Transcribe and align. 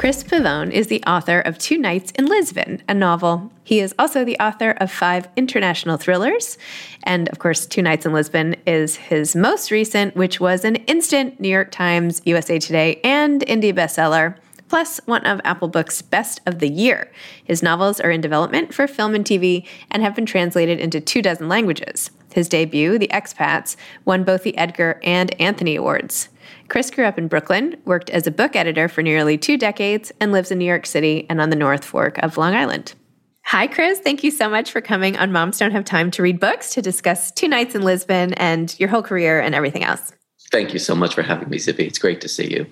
Chris 0.00 0.24
Pavone 0.24 0.70
is 0.70 0.86
the 0.86 1.02
author 1.02 1.40
of 1.40 1.58
Two 1.58 1.76
Nights 1.76 2.10
in 2.12 2.24
Lisbon, 2.24 2.82
a 2.88 2.94
novel. 2.94 3.52
He 3.62 3.80
is 3.80 3.94
also 3.98 4.24
the 4.24 4.38
author 4.38 4.70
of 4.70 4.90
five 4.90 5.28
international 5.36 5.98
thrillers. 5.98 6.56
And 7.02 7.28
of 7.28 7.38
course, 7.38 7.66
Two 7.66 7.82
Nights 7.82 8.06
in 8.06 8.14
Lisbon 8.14 8.56
is 8.66 8.96
his 8.96 9.36
most 9.36 9.70
recent, 9.70 10.16
which 10.16 10.40
was 10.40 10.64
an 10.64 10.76
instant 10.76 11.38
New 11.38 11.50
York 11.50 11.70
Times, 11.70 12.22
USA 12.24 12.58
Today, 12.58 12.98
and 13.04 13.42
indie 13.42 13.74
bestseller 13.74 14.36
plus 14.70 15.00
one 15.04 15.26
of 15.26 15.38
Apple 15.44 15.68
Books' 15.68 16.00
best 16.00 16.40
of 16.46 16.60
the 16.60 16.70
year. 16.70 17.12
His 17.44 17.62
novels 17.62 18.00
are 18.00 18.10
in 18.10 18.22
development 18.22 18.72
for 18.72 18.88
film 18.88 19.14
and 19.14 19.24
TV 19.24 19.66
and 19.90 20.02
have 20.02 20.14
been 20.14 20.24
translated 20.24 20.80
into 20.80 21.02
two 21.02 21.20
dozen 21.20 21.46
languages. 21.46 22.10
His 22.32 22.48
debut, 22.48 22.96
The 22.96 23.08
Expats, 23.08 23.76
won 24.06 24.24
both 24.24 24.44
the 24.44 24.56
Edgar 24.56 24.98
and 25.02 25.38
Anthony 25.38 25.76
Awards. 25.76 26.30
Chris 26.70 26.90
grew 26.90 27.04
up 27.04 27.18
in 27.18 27.26
Brooklyn, 27.26 27.76
worked 27.84 28.10
as 28.10 28.28
a 28.28 28.30
book 28.30 28.54
editor 28.54 28.88
for 28.88 29.02
nearly 29.02 29.36
two 29.36 29.58
decades, 29.58 30.12
and 30.20 30.30
lives 30.30 30.52
in 30.52 30.58
New 30.58 30.64
York 30.64 30.86
City 30.86 31.26
and 31.28 31.40
on 31.40 31.50
the 31.50 31.56
North 31.56 31.84
Fork 31.84 32.16
of 32.18 32.38
Long 32.38 32.54
Island. 32.54 32.94
Hi, 33.46 33.66
Chris. 33.66 33.98
Thank 33.98 34.22
you 34.22 34.30
so 34.30 34.48
much 34.48 34.70
for 34.70 34.80
coming 34.80 35.16
on 35.16 35.32
Moms 35.32 35.58
Don't 35.58 35.72
Have 35.72 35.84
Time 35.84 36.12
to 36.12 36.22
Read 36.22 36.38
Books 36.38 36.72
to 36.74 36.80
discuss 36.80 37.32
Two 37.32 37.48
Nights 37.48 37.74
in 37.74 37.82
Lisbon 37.82 38.34
and 38.34 38.78
your 38.78 38.88
whole 38.88 39.02
career 39.02 39.40
and 39.40 39.52
everything 39.52 39.82
else. 39.82 40.12
Thank 40.52 40.72
you 40.72 40.78
so 40.78 40.94
much 40.94 41.12
for 41.12 41.22
having 41.22 41.50
me, 41.50 41.58
Zibby. 41.58 41.80
It's 41.80 41.98
great 41.98 42.20
to 42.20 42.28
see 42.28 42.48
you. 42.48 42.66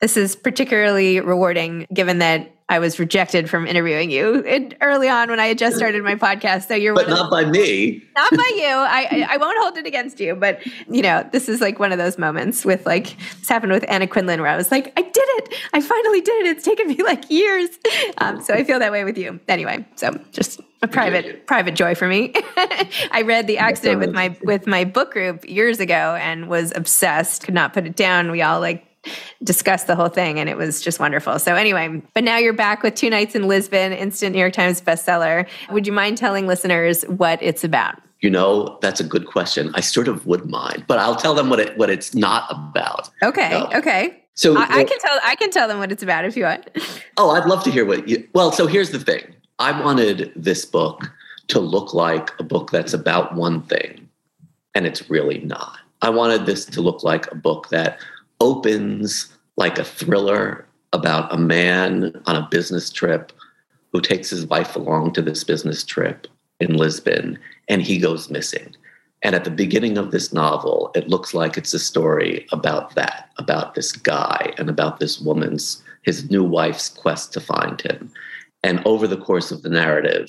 This 0.00 0.16
is 0.16 0.36
particularly 0.36 1.20
rewarding 1.20 1.86
given 1.92 2.20
that 2.20 2.50
I 2.70 2.78
was 2.78 2.98
rejected 2.98 3.50
from 3.50 3.66
interviewing 3.66 4.10
you 4.10 4.42
early 4.80 5.06
on 5.06 5.28
when 5.28 5.38
I 5.38 5.48
had 5.48 5.58
just 5.58 5.76
started 5.76 6.02
my 6.02 6.14
podcast. 6.14 6.68
So 6.68 6.74
you're 6.74 6.94
but 6.94 7.10
not 7.10 7.30
by 7.30 7.44
me. 7.44 8.02
Not 8.16 8.30
by 8.30 8.52
you. 8.56 8.64
I 8.66 9.26
I 9.28 9.36
won't 9.36 9.58
hold 9.60 9.76
it 9.76 9.86
against 9.86 10.18
you. 10.18 10.34
But 10.34 10.64
you 10.88 11.02
know, 11.02 11.28
this 11.30 11.50
is 11.50 11.60
like 11.60 11.78
one 11.78 11.92
of 11.92 11.98
those 11.98 12.16
moments 12.16 12.64
with 12.64 12.86
like 12.86 13.16
this 13.38 13.50
happened 13.50 13.72
with 13.72 13.84
Anna 13.88 14.06
Quindlen 14.06 14.38
where 14.38 14.48
I 14.48 14.56
was 14.56 14.70
like, 14.70 14.92
I 14.96 15.02
did 15.02 15.14
it. 15.14 15.54
I 15.74 15.80
finally 15.82 16.22
did 16.22 16.46
it. 16.46 16.56
It's 16.56 16.64
taken 16.64 16.88
me 16.88 17.02
like 17.02 17.30
years. 17.30 17.68
Um, 18.18 18.40
so 18.40 18.54
I 18.54 18.64
feel 18.64 18.78
that 18.78 18.92
way 18.92 19.04
with 19.04 19.18
you. 19.18 19.40
Anyway, 19.46 19.84
so 19.96 20.18
just 20.32 20.60
a 20.80 20.88
private 20.88 21.46
private 21.46 21.74
joy 21.74 21.94
for 21.94 22.08
me. 22.08 22.32
I 23.10 23.24
read 23.26 23.46
The 23.46 23.58
Accident 23.58 24.00
with 24.00 24.12
my 24.12 24.36
with 24.42 24.66
my 24.66 24.84
book 24.84 25.12
group 25.12 25.46
years 25.46 25.80
ago 25.80 26.16
and 26.18 26.48
was 26.48 26.72
obsessed. 26.74 27.44
Could 27.44 27.54
not 27.54 27.74
put 27.74 27.84
it 27.86 27.94
down. 27.94 28.30
We 28.30 28.40
all 28.40 28.60
like 28.60 28.86
discussed 29.42 29.86
the 29.86 29.96
whole 29.96 30.08
thing 30.08 30.38
and 30.38 30.48
it 30.48 30.56
was 30.56 30.80
just 30.80 31.00
wonderful. 31.00 31.38
So 31.38 31.54
anyway, 31.54 32.02
but 32.14 32.24
now 32.24 32.38
you're 32.38 32.52
back 32.52 32.82
with 32.82 32.94
Two 32.94 33.10
Nights 33.10 33.34
in 33.34 33.48
Lisbon, 33.48 33.92
instant 33.92 34.34
New 34.34 34.40
York 34.40 34.52
Times 34.52 34.80
bestseller. 34.80 35.46
Would 35.70 35.86
you 35.86 35.92
mind 35.92 36.18
telling 36.18 36.46
listeners 36.46 37.02
what 37.04 37.42
it's 37.42 37.64
about? 37.64 38.00
You 38.20 38.30
know, 38.30 38.78
that's 38.80 39.00
a 39.00 39.04
good 39.04 39.26
question. 39.26 39.70
I 39.74 39.80
sort 39.80 40.08
of 40.08 40.26
would 40.26 40.46
mind, 40.46 40.84
but 40.86 40.98
I'll 40.98 41.16
tell 41.16 41.34
them 41.34 41.50
what 41.50 41.60
it 41.60 41.76
what 41.76 41.90
it's 41.90 42.14
not 42.14 42.50
about. 42.50 43.10
Okay. 43.22 43.50
No. 43.50 43.70
Okay. 43.74 44.22
So 44.34 44.56
I, 44.56 44.62
I, 44.62 44.84
can 44.84 44.98
tell 44.98 45.18
I 45.22 45.36
can 45.36 45.50
tell 45.50 45.68
them 45.68 45.78
what 45.78 45.92
it's 45.92 46.02
about 46.02 46.24
if 46.24 46.36
you 46.36 46.44
want. 46.44 46.68
Oh, 47.16 47.30
I'd 47.30 47.46
love 47.46 47.62
to 47.64 47.70
hear 47.70 47.84
what 47.84 48.08
you 48.08 48.26
well, 48.34 48.50
so 48.50 48.66
here's 48.66 48.90
the 48.90 48.98
thing. 48.98 49.22
I 49.58 49.78
wanted 49.80 50.32
this 50.34 50.64
book 50.64 51.08
to 51.48 51.60
look 51.60 51.94
like 51.94 52.30
a 52.40 52.42
book 52.42 52.70
that's 52.70 52.92
about 52.92 53.34
one 53.34 53.62
thing, 53.62 54.08
and 54.74 54.86
it's 54.86 55.08
really 55.08 55.38
not. 55.40 55.78
I 56.02 56.10
wanted 56.10 56.44
this 56.44 56.64
to 56.66 56.80
look 56.80 57.02
like 57.04 57.30
a 57.30 57.34
book 57.34 57.68
that 57.68 57.98
opens 58.44 59.34
like 59.56 59.78
a 59.78 59.84
thriller 59.84 60.66
about 60.92 61.32
a 61.32 61.38
man 61.38 62.12
on 62.26 62.36
a 62.36 62.46
business 62.50 62.90
trip 62.90 63.32
who 63.90 64.02
takes 64.02 64.28
his 64.28 64.44
wife 64.46 64.76
along 64.76 65.14
to 65.14 65.22
this 65.22 65.42
business 65.42 65.82
trip 65.82 66.26
in 66.60 66.76
Lisbon 66.76 67.38
and 67.68 67.80
he 67.80 67.98
goes 67.98 68.28
missing. 68.28 68.76
And 69.22 69.34
at 69.34 69.44
the 69.44 69.50
beginning 69.50 69.96
of 69.96 70.10
this 70.10 70.30
novel, 70.34 70.90
it 70.94 71.08
looks 71.08 71.32
like 71.32 71.56
it's 71.56 71.72
a 71.72 71.78
story 71.78 72.46
about 72.52 72.94
that, 72.96 73.30
about 73.38 73.74
this 73.74 73.92
guy 73.92 74.52
and 74.58 74.68
about 74.68 75.00
this 75.00 75.18
woman's, 75.18 75.82
his 76.02 76.30
new 76.30 76.44
wife's 76.44 76.90
quest 76.90 77.32
to 77.32 77.40
find 77.40 77.80
him. 77.80 78.12
And 78.62 78.82
over 78.84 79.06
the 79.06 79.16
course 79.16 79.50
of 79.50 79.62
the 79.62 79.70
narrative, 79.70 80.28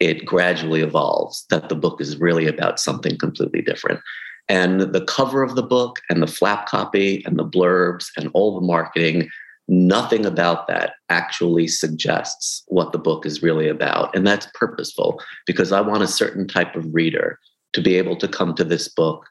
it 0.00 0.26
gradually 0.26 0.80
evolves 0.80 1.46
that 1.50 1.68
the 1.68 1.76
book 1.76 2.00
is 2.00 2.18
really 2.18 2.48
about 2.48 2.80
something 2.80 3.16
completely 3.16 3.62
different. 3.62 4.00
And 4.48 4.80
the 4.80 5.04
cover 5.04 5.42
of 5.42 5.56
the 5.56 5.62
book 5.62 6.00
and 6.08 6.22
the 6.22 6.26
flap 6.26 6.66
copy 6.66 7.24
and 7.26 7.38
the 7.38 7.44
blurbs 7.44 8.10
and 8.16 8.30
all 8.32 8.54
the 8.54 8.66
marketing, 8.66 9.28
nothing 9.68 10.24
about 10.24 10.68
that 10.68 10.94
actually 11.08 11.66
suggests 11.66 12.62
what 12.68 12.92
the 12.92 12.98
book 12.98 13.26
is 13.26 13.42
really 13.42 13.68
about. 13.68 14.14
And 14.14 14.26
that's 14.26 14.46
purposeful 14.54 15.20
because 15.46 15.72
I 15.72 15.80
want 15.80 16.04
a 16.04 16.08
certain 16.08 16.46
type 16.46 16.76
of 16.76 16.94
reader 16.94 17.38
to 17.72 17.82
be 17.82 17.96
able 17.96 18.16
to 18.16 18.28
come 18.28 18.54
to 18.54 18.64
this 18.64 18.88
book 18.88 19.26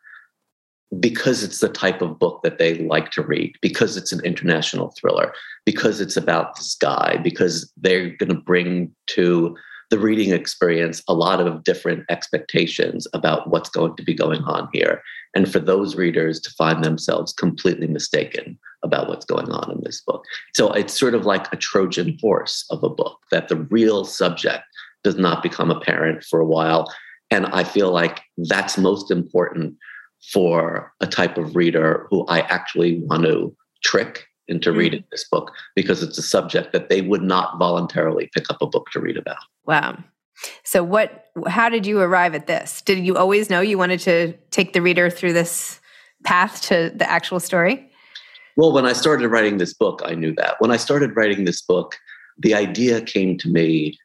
because 1.00 1.44
it's 1.44 1.60
the 1.60 1.70
type 1.70 2.02
of 2.02 2.20
book 2.20 2.42
that 2.44 2.58
they 2.58 2.78
like 2.80 3.12
to 3.12 3.24
read, 3.24 3.56
because 3.62 3.98
it's 3.98 4.12
an 4.12 4.24
international 4.24 4.92
thriller, 4.92 5.34
because 5.66 6.00
it's 6.00 6.16
about 6.16 6.56
this 6.56 6.76
guy, 6.76 7.18
because 7.24 7.72
they're 7.78 8.10
going 8.12 8.30
to 8.30 8.36
bring 8.36 8.94
to 9.08 9.56
the 9.90 10.00
reading 10.00 10.32
experience 10.32 11.02
a 11.08 11.14
lot 11.14 11.40
of 11.40 11.64
different 11.64 12.04
expectations 12.10 13.08
about 13.14 13.50
what's 13.50 13.70
going 13.70 13.96
to 13.96 14.04
be 14.04 14.14
going 14.14 14.44
on 14.44 14.68
here. 14.74 15.02
And 15.36 15.52
for 15.52 15.60
those 15.60 15.96
readers 15.96 16.40
to 16.42 16.52
find 16.52 16.84
themselves 16.84 17.34
completely 17.34 17.88
mistaken 17.88 18.58
about 18.84 19.10
what's 19.10 19.26
going 19.26 19.52
on 19.52 19.72
in 19.72 19.82
this 19.84 20.02
book. 20.02 20.24
So 20.54 20.72
it's 20.72 20.98
sort 20.98 21.16
of 21.16 21.26
like 21.26 21.52
a 21.52 21.58
Trojan 21.58 22.18
horse 22.22 22.66
of 22.70 22.84
a 22.84 22.90
book 22.90 23.20
that 23.32 23.48
the 23.48 23.58
real 23.58 24.06
subject 24.06 24.64
does 25.04 25.18
not 25.18 25.44
become 25.44 25.72
apparent 25.72 26.24
for 26.24 26.40
a 26.40 26.46
while 26.46 26.92
and 27.32 27.48
I 27.48 27.64
feel 27.64 27.92
like 27.92 28.22
that's 28.38 28.78
most 28.78 29.12
important 29.12 29.76
for 30.32 30.94
a 31.02 31.08
type 31.08 31.38
of 31.38 31.56
reader 31.56 32.08
who 32.10 32.26
I 32.28 32.42
actually 32.42 33.00
want 33.02 33.24
to 33.24 33.56
trick 33.84 34.28
into 34.48 34.72
mm. 34.72 34.78
reading 34.78 35.04
this 35.12 35.26
book 35.30 35.52
because 35.76 36.04
it's 36.04 36.18
a 36.18 36.22
subject 36.22 36.74
that 36.74 36.90
they 36.90 37.02
would 37.02 37.24
not 37.24 37.58
voluntarily 37.58 38.30
pick 38.34 38.50
up 38.50 38.62
a 38.62 38.68
book 38.68 38.90
to 38.92 39.00
read 39.00 39.18
about. 39.18 39.38
Wow. 39.66 40.04
So 40.64 40.84
what 40.84 41.26
how 41.48 41.70
did 41.70 41.86
you 41.86 42.00
arrive 42.00 42.36
at 42.36 42.48
this? 42.48 42.82
Did 42.82 43.06
you 43.06 43.16
always 43.16 43.50
know 43.50 43.62
you 43.62 43.78
wanted 43.78 44.00
to 44.02 44.34
take 44.52 44.74
the 44.74 44.82
reader 44.82 45.10
through 45.10 45.34
this 45.34 45.80
path 46.24 46.62
to 46.64 46.92
the 46.94 47.10
actual 47.10 47.40
story? 47.40 47.90
Well, 48.58 48.72
when 48.72 48.86
I 48.86 48.94
started 48.94 49.30
writing 49.30 49.58
this 49.58 49.74
book, 49.74 50.02
I 50.06 50.16
knew 50.16 50.34
that. 50.36 50.56
When 50.60 50.72
I 50.72 50.78
started 50.78 51.16
writing 51.16 51.44
this 51.44 51.62
book, 51.62 51.96
the 52.38 52.54
idea 52.54 53.02
came 53.02 53.38
to 53.40 53.50
me 53.50 53.98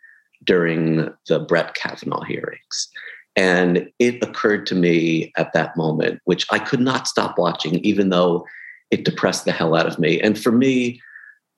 during 0.45 1.09
the 1.29 1.41
Brett 1.41 1.75
Kavanaugh 1.75 2.25
hearings. 2.25 2.89
And 3.37 3.89
it 3.99 4.23
occurred 4.23 4.67
to 4.67 4.75
me 4.75 5.33
at 5.37 5.53
that 5.53 5.77
moment, 5.77 6.21
which 6.25 6.47
I 6.51 6.59
could 6.59 6.81
not 6.81 7.07
stop 7.07 7.39
watching, 7.39 7.77
even 7.77 8.11
though 8.11 8.45
it 8.91 9.05
depressed 9.05 9.45
the 9.45 9.53
hell 9.53 9.75
out 9.75 9.87
of 9.87 9.99
me. 9.99 10.21
And 10.21 10.39
for 10.39 10.53
me, 10.53 11.01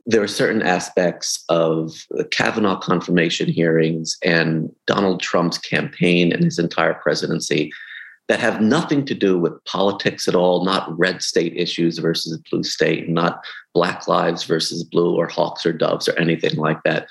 there 0.05 0.23
are 0.23 0.29
certain 0.29 0.63
aspects 0.63 1.45
of 1.49 1.93
the 2.11 2.25
Kavanaugh 2.25 2.79
confirmation 2.79 3.49
hearings 3.49 4.17
and 4.25 4.71
Donald 4.87 5.21
Trump's 5.21 5.59
campaign 5.59 6.33
and 6.33 6.43
his 6.43 6.59
entire 6.59 6.95
presidency 6.95 7.71
that 8.29 8.41
have 8.41 8.61
nothing 8.61 9.05
to 9.05 9.15
do 9.15 9.39
with 9.39 9.63
politics 9.65 10.27
at 10.27 10.35
all, 10.35 10.65
not 10.65 10.97
red 10.99 11.23
state 11.23 11.55
issues 11.57 11.99
versus 11.99 12.41
blue 12.51 12.63
state, 12.63 13.09
not 13.09 13.45
black 13.75 14.09
lives 14.09 14.45
versus 14.45 14.85
blue 14.85 15.15
or 15.15 15.27
hawks 15.27 15.67
or 15.67 15.73
doves 15.73 16.09
or 16.09 16.19
anything 16.19 16.57
like 16.57 16.83
that, 16.85 17.07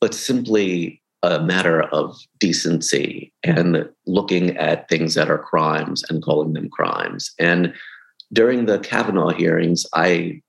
but 0.00 0.14
simply 0.14 1.02
a 1.22 1.42
matter 1.42 1.82
of 1.82 2.16
decency 2.38 3.32
and 3.42 3.88
looking 4.06 4.56
at 4.56 4.88
things 4.88 5.14
that 5.14 5.30
are 5.30 5.38
crimes 5.38 6.02
and 6.08 6.22
calling 6.22 6.54
them 6.54 6.70
crimes. 6.70 7.32
And 7.38 7.74
during 8.32 8.66
the 8.66 8.78
Kavanaugh 8.78 9.30
hearings, 9.30 9.86
I 9.94 10.42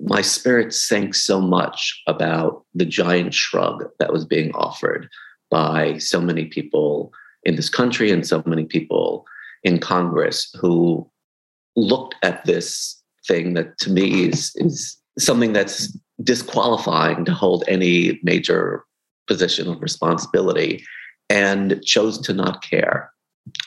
my 0.00 0.20
spirit 0.20 0.74
sank 0.74 1.14
so 1.14 1.40
much 1.40 2.02
about 2.06 2.64
the 2.74 2.84
giant 2.84 3.32
shrug 3.32 3.84
that 3.98 4.12
was 4.12 4.26
being 4.26 4.52
offered 4.54 5.08
by 5.50 5.96
so 5.98 6.20
many 6.20 6.44
people 6.44 7.12
in 7.44 7.56
this 7.56 7.70
country 7.70 8.10
and 8.10 8.26
so 8.26 8.42
many 8.44 8.64
people 8.64 9.24
in 9.64 9.78
Congress 9.78 10.54
who 10.60 11.08
looked 11.76 12.16
at 12.22 12.44
this 12.44 13.00
thing 13.26 13.54
that 13.54 13.78
to 13.78 13.90
me 13.90 14.28
is, 14.28 14.52
is 14.56 14.96
something 15.18 15.52
that's 15.52 15.96
disqualifying 16.22 17.24
to 17.24 17.32
hold 17.32 17.64
any 17.68 18.18
major 18.22 18.84
position 19.26 19.68
of 19.68 19.80
responsibility 19.80 20.84
and 21.30 21.82
chose 21.84 22.18
to 22.18 22.32
not 22.32 22.62
care. 22.62 23.10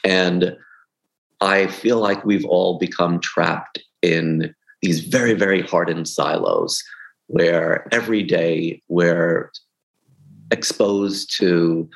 And 0.03 0.55
I 1.41 1.67
feel 1.67 1.99
like 1.99 2.23
we've 2.23 2.45
all 2.45 2.77
become 2.77 3.19
trapped 3.19 3.79
in 4.01 4.53
these 4.81 5.01
very, 5.01 5.33
very 5.33 5.61
hardened 5.61 6.07
silos 6.07 6.83
where 7.27 7.87
every 7.91 8.23
day 8.23 8.81
we're 8.87 9.51
exposed 10.51 11.35
to 11.37 11.89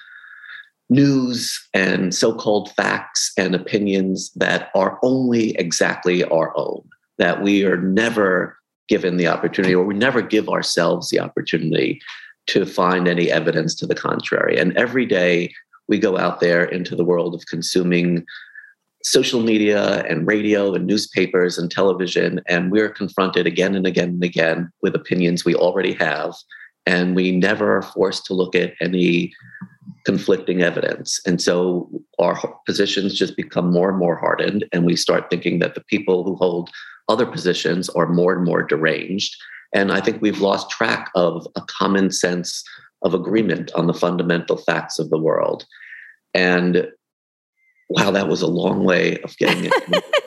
news 0.89 1.68
and 1.74 2.13
so 2.13 2.33
called 2.33 2.71
facts 2.71 3.31
and 3.38 3.53
opinions 3.56 4.31
that 4.36 4.69
are 4.75 5.00
only 5.03 5.51
exactly 5.57 6.24
our 6.25 6.56
own, 6.57 6.88
that 7.18 7.41
we 7.41 7.65
are 7.65 7.77
never 7.77 8.57
given 8.88 9.18
the 9.18 9.27
opportunity 9.27 9.74
or 9.74 9.83
we 9.83 9.95
never 9.95 10.21
give 10.21 10.48
ourselves 10.48 11.09
the 11.09 11.19
opportunity 11.19 12.00
to 12.48 12.65
find 12.65 13.07
any 13.07 13.31
evidence 13.31 13.74
to 13.75 13.88
the 13.88 13.95
contrary. 13.95 14.57
And 14.57 14.77
every 14.77 15.06
day 15.06 15.51
we 15.88 16.00
go 16.00 16.18
out 16.18 16.39
there 16.39 16.63
into 16.63 16.95
the 16.95 17.06
world 17.06 17.33
of 17.33 17.45
consuming 17.48 18.25
social 19.05 19.41
media 19.41 20.03
and 20.09 20.27
radio 20.27 20.73
and 20.73 20.85
newspapers 20.85 21.57
and 21.57 21.69
television, 21.69 22.41
and 22.47 22.71
we're 22.71 22.89
confronted 22.89 23.45
again 23.47 23.75
and 23.75 23.85
again 23.85 24.09
and 24.09 24.23
again 24.23 24.69
with 24.81 24.95
opinions 24.95 25.45
we 25.45 25.55
already 25.55 25.93
have. 25.93 26.33
And 26.85 27.15
we 27.15 27.31
never 27.31 27.77
are 27.77 27.81
forced 27.81 28.25
to 28.25 28.33
look 28.33 28.55
at 28.55 28.73
any 28.79 29.33
conflicting 30.05 30.61
evidence. 30.61 31.19
And 31.25 31.41
so 31.41 31.89
our 32.19 32.39
positions 32.65 33.15
just 33.17 33.35
become 33.35 33.71
more 33.71 33.89
and 33.89 33.97
more 33.97 34.17
hardened, 34.17 34.65
and 34.71 34.85
we 34.85 34.95
start 34.95 35.29
thinking 35.29 35.59
that 35.59 35.75
the 35.75 35.83
people 35.89 36.23
who 36.23 36.35
hold 36.35 36.69
other 37.07 37.25
positions 37.25 37.89
are 37.89 38.07
more 38.07 38.33
and 38.33 38.43
more 38.43 38.63
deranged 38.63 39.35
and 39.75 39.91
I 39.91 39.99
think 39.99 40.21
we've 40.21 40.39
lost 40.39 40.69
track 40.69 41.11
of 41.15 41.45
a 41.55 41.61
common 41.61 42.09
sense 42.09 42.63
of 43.01 43.13
agreement 43.13 43.71
on 43.75 43.87
the 43.87 43.93
fundamental 43.93 44.57
facts 44.57 44.99
of 44.99 45.09
the 45.09 45.19
world. 45.19 45.65
And 46.33 46.87
wow, 47.89 48.11
that 48.11 48.27
was 48.27 48.41
a 48.41 48.47
long 48.47 48.83
way 48.83 49.17
of 49.19 49.37
getting 49.37 49.65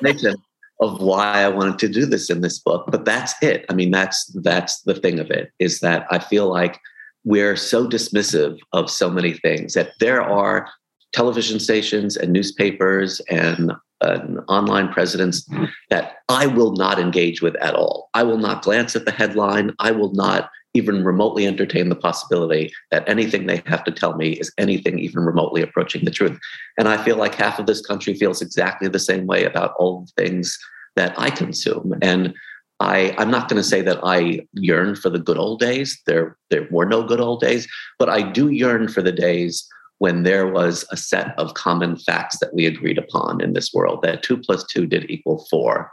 information 0.00 0.36
of 0.80 1.00
why 1.00 1.42
I 1.42 1.48
wanted 1.48 1.78
to 1.80 1.88
do 1.88 2.06
this 2.06 2.30
in 2.30 2.40
this 2.40 2.58
book. 2.58 2.86
But 2.88 3.04
that's 3.04 3.34
it. 3.42 3.64
I 3.68 3.74
mean, 3.74 3.90
that's 3.90 4.26
that's 4.42 4.82
the 4.82 4.94
thing 4.94 5.18
of 5.18 5.30
it, 5.30 5.50
is 5.58 5.80
that 5.80 6.06
I 6.10 6.18
feel 6.18 6.48
like 6.48 6.78
we're 7.24 7.56
so 7.56 7.86
dismissive 7.86 8.58
of 8.72 8.90
so 8.90 9.10
many 9.10 9.32
things 9.32 9.74
that 9.74 9.92
there 10.00 10.22
are 10.22 10.68
television 11.12 11.58
stations 11.58 12.16
and 12.16 12.32
newspapers 12.32 13.20
and 13.28 13.72
an 14.00 14.38
online 14.48 14.88
presence 14.92 15.44
mm-hmm. 15.48 15.64
that 15.90 16.18
I 16.28 16.46
will 16.46 16.72
not 16.72 16.98
engage 16.98 17.42
with 17.42 17.56
at 17.56 17.74
all. 17.74 18.10
I 18.14 18.22
will 18.22 18.38
not 18.38 18.62
glance 18.62 18.94
at 18.94 19.04
the 19.04 19.10
headline. 19.10 19.74
I 19.80 19.90
will 19.90 20.12
not 20.12 20.50
even 20.74 21.04
remotely 21.04 21.46
entertain 21.46 21.88
the 21.88 21.96
possibility 21.96 22.70
that 22.90 23.08
anything 23.08 23.46
they 23.46 23.62
have 23.66 23.84
to 23.84 23.90
tell 23.90 24.16
me 24.16 24.32
is 24.32 24.52
anything 24.58 24.98
even 24.98 25.24
remotely 25.24 25.62
approaching 25.62 26.04
the 26.04 26.10
truth. 26.10 26.38
And 26.78 26.88
I 26.88 27.02
feel 27.02 27.16
like 27.16 27.34
half 27.34 27.58
of 27.58 27.66
this 27.66 27.84
country 27.84 28.14
feels 28.14 28.42
exactly 28.42 28.88
the 28.88 28.98
same 28.98 29.26
way 29.26 29.44
about 29.44 29.74
all 29.78 30.02
the 30.02 30.22
things 30.22 30.58
that 30.96 31.18
I 31.18 31.30
consume. 31.30 31.94
And 32.02 32.34
I, 32.80 33.14
I'm 33.18 33.30
not 33.30 33.48
going 33.48 33.60
to 33.60 33.68
say 33.68 33.82
that 33.82 33.98
I 34.04 34.46
yearn 34.52 34.94
for 34.94 35.10
the 35.10 35.18
good 35.18 35.38
old 35.38 35.58
days. 35.58 36.00
There, 36.06 36.36
there 36.50 36.68
were 36.70 36.86
no 36.86 37.02
good 37.02 37.20
old 37.20 37.40
days, 37.40 37.66
but 37.98 38.08
I 38.08 38.22
do 38.22 38.50
yearn 38.50 38.88
for 38.88 39.02
the 39.02 39.12
days 39.12 39.66
when 39.98 40.22
there 40.22 40.46
was 40.46 40.84
a 40.92 40.96
set 40.96 41.36
of 41.38 41.54
common 41.54 41.96
facts 41.96 42.38
that 42.38 42.54
we 42.54 42.66
agreed 42.66 42.98
upon 42.98 43.40
in 43.40 43.52
this 43.52 43.72
world 43.74 44.02
that 44.02 44.22
two 44.22 44.36
plus 44.36 44.64
two 44.64 44.86
did 44.86 45.10
equal 45.10 45.44
four, 45.50 45.90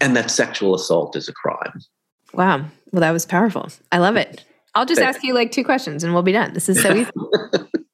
and 0.00 0.16
that 0.16 0.30
sexual 0.30 0.74
assault 0.74 1.14
is 1.16 1.28
a 1.28 1.32
crime. 1.34 1.80
Wow. 2.36 2.64
Well, 2.92 3.00
that 3.00 3.10
was 3.10 3.26
powerful. 3.26 3.68
I 3.90 3.98
love 3.98 4.16
it. 4.16 4.44
I'll 4.74 4.86
just 4.86 5.00
ask 5.00 5.22
you 5.22 5.34
like 5.34 5.52
two 5.52 5.64
questions 5.64 6.02
and 6.02 6.12
we'll 6.12 6.22
be 6.22 6.32
done. 6.32 6.52
This 6.52 6.68
is 6.68 6.82
so 6.82 6.92
easy. 6.94 7.10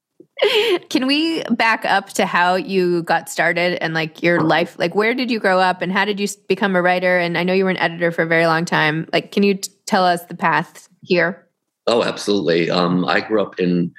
Can 0.88 1.06
we 1.06 1.42
back 1.50 1.84
up 1.84 2.10
to 2.10 2.26
how 2.26 2.54
you 2.54 3.02
got 3.02 3.28
started 3.28 3.82
and 3.82 3.94
like 3.94 4.22
your 4.22 4.40
life? 4.40 4.78
Like, 4.78 4.94
where 4.94 5.14
did 5.14 5.30
you 5.30 5.38
grow 5.38 5.58
up 5.58 5.82
and 5.82 5.92
how 5.92 6.04
did 6.04 6.18
you 6.18 6.28
become 6.48 6.74
a 6.76 6.82
writer? 6.82 7.18
And 7.18 7.36
I 7.36 7.44
know 7.44 7.52
you 7.52 7.64
were 7.64 7.70
an 7.70 7.76
editor 7.76 8.10
for 8.10 8.22
a 8.22 8.26
very 8.26 8.46
long 8.46 8.64
time. 8.64 9.08
Like, 9.12 9.32
can 9.32 9.42
you 9.42 9.54
t- 9.54 9.70
tell 9.86 10.04
us 10.04 10.24
the 10.24 10.34
path 10.34 10.88
here? 11.02 11.46
Oh, 11.86 12.02
absolutely. 12.02 12.70
Um, 12.70 13.04
I 13.04 13.20
grew 13.20 13.42
up 13.42 13.58
in 13.58 13.92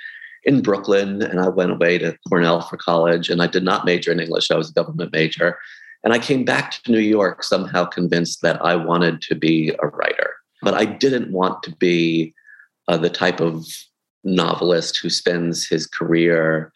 in 0.44 0.64
Brooklyn 0.64 1.22
and 1.22 1.40
I 1.40 1.50
went 1.50 1.72
away 1.72 2.00
to 2.00 2.18
Cornell 2.28 2.62
for 2.62 2.76
college 2.76 3.30
and 3.30 3.44
I 3.44 3.48
did 3.48 3.64
not 3.64 3.86
major 3.86 4.12
in 4.12 4.20
English. 4.20 4.50
I 4.50 4.58
was 4.58 4.72
a 4.72 4.74
government 4.74 5.12
major. 5.14 5.60
And 6.04 6.14
I 6.14 6.20
came 6.20 6.44
back 6.44 6.72
to 6.72 6.92
New 6.92 7.00
York 7.00 7.44
somehow 7.44 7.86
convinced 7.86 8.42
that 8.42 8.64
I 8.64 8.76
wanted 8.76 9.22
to 9.24 9.36
be 9.36 9.74
a 9.82 9.88
writer. 9.88 10.36
But 10.62 10.74
I 10.74 10.86
didn't 10.86 11.32
want 11.32 11.64
to 11.64 11.76
be 11.76 12.34
uh, 12.88 12.98
the 12.98 13.10
type 13.10 13.40
of 13.40 13.66
novelist 14.24 15.00
who 15.02 15.10
spends 15.10 15.68
his 15.68 15.88
career 15.88 16.72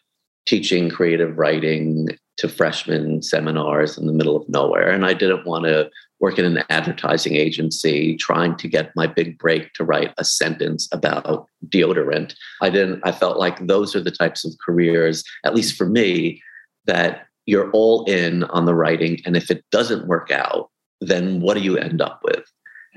teaching 0.46 0.88
creative 0.88 1.36
writing 1.38 2.08
to 2.36 2.48
freshman 2.48 3.22
seminars 3.22 3.96
in 3.96 4.06
the 4.06 4.12
middle 4.12 4.36
of 4.36 4.48
nowhere. 4.48 4.90
And 4.90 5.06
I 5.06 5.14
didn't 5.14 5.46
want 5.46 5.64
to 5.64 5.90
work 6.20 6.38
in 6.38 6.44
an 6.44 6.64
advertising 6.70 7.34
agency 7.34 8.16
trying 8.16 8.56
to 8.56 8.68
get 8.68 8.94
my 8.96 9.06
big 9.06 9.38
break 9.38 9.72
to 9.74 9.84
write 9.84 10.14
a 10.18 10.24
sentence 10.24 10.88
about 10.92 11.46
deodorant. 11.68 12.34
I 12.62 12.70
didn't, 12.70 13.00
I 13.04 13.12
felt 13.12 13.38
like 13.38 13.66
those 13.66 13.94
are 13.94 14.02
the 14.02 14.10
types 14.10 14.44
of 14.44 14.52
careers, 14.64 15.24
at 15.44 15.54
least 15.54 15.76
for 15.76 15.86
me, 15.86 16.42
that 16.86 17.25
you're 17.46 17.70
all 17.70 18.04
in 18.04 18.44
on 18.44 18.66
the 18.66 18.74
writing. 18.74 19.20
And 19.24 19.36
if 19.36 19.50
it 19.50 19.64
doesn't 19.70 20.06
work 20.06 20.30
out, 20.30 20.70
then 21.00 21.40
what 21.40 21.54
do 21.54 21.62
you 21.62 21.76
end 21.76 22.00
up 22.00 22.20
with? 22.22 22.44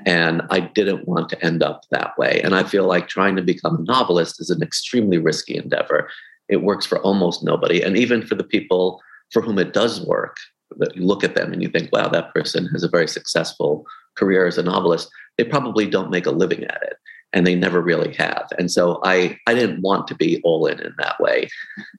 And 0.06 0.42
I 0.50 0.62
didn't 0.62 1.08
want 1.08 1.30
to 1.30 1.46
end 1.46 1.62
up 1.62 1.84
that 1.92 2.18
way. 2.18 2.42
And 2.44 2.56
I 2.56 2.64
feel 2.64 2.86
like 2.86 3.08
trying 3.08 3.36
to 3.36 3.42
become 3.42 3.76
a 3.76 3.84
novelist 3.84 4.40
is 4.40 4.50
an 4.50 4.64
extremely 4.64 5.18
risky 5.18 5.58
endeavor. 5.58 6.10
It 6.48 6.64
works 6.64 6.86
for 6.86 7.00
almost 7.00 7.44
nobody. 7.44 7.82
And 7.82 7.98
even 7.98 8.26
for 8.26 8.36
the 8.36 8.44
people 8.44 9.02
for 9.32 9.42
whom 9.42 9.60
it 9.60 9.74
does 9.74 10.02
work, 10.06 10.38
that 10.78 10.96
you 10.96 11.04
look 11.04 11.24
at 11.24 11.36
them 11.36 11.52
and 11.52 11.62
you 11.62 11.70
think, 11.70 11.90
wow, 11.92 12.08
that 12.08 12.34
person 12.34 12.68
has 12.68 12.84
a 12.84 12.90
very 12.90 13.08
successful 13.08 13.86
career 14.16 14.46
as 14.46 14.58
a 14.58 14.64
novelist, 14.64 15.10
they 15.38 15.44
probably 15.44 15.86
don't 15.86 16.12
make 16.12 16.26
a 16.26 16.32
living 16.32 16.64
at 16.64 16.80
it. 16.84 16.98
And 17.32 17.46
they 17.46 17.54
never 17.54 17.80
really 17.80 18.14
have. 18.16 18.50
And 18.58 18.72
so 18.72 19.00
I, 19.04 19.38
I 19.46 19.54
didn't 19.54 19.82
want 19.82 20.08
to 20.08 20.16
be 20.16 20.42
all 20.44 20.66
in 20.66 20.80
in 20.80 20.94
that 20.98 21.20
way. 21.20 21.48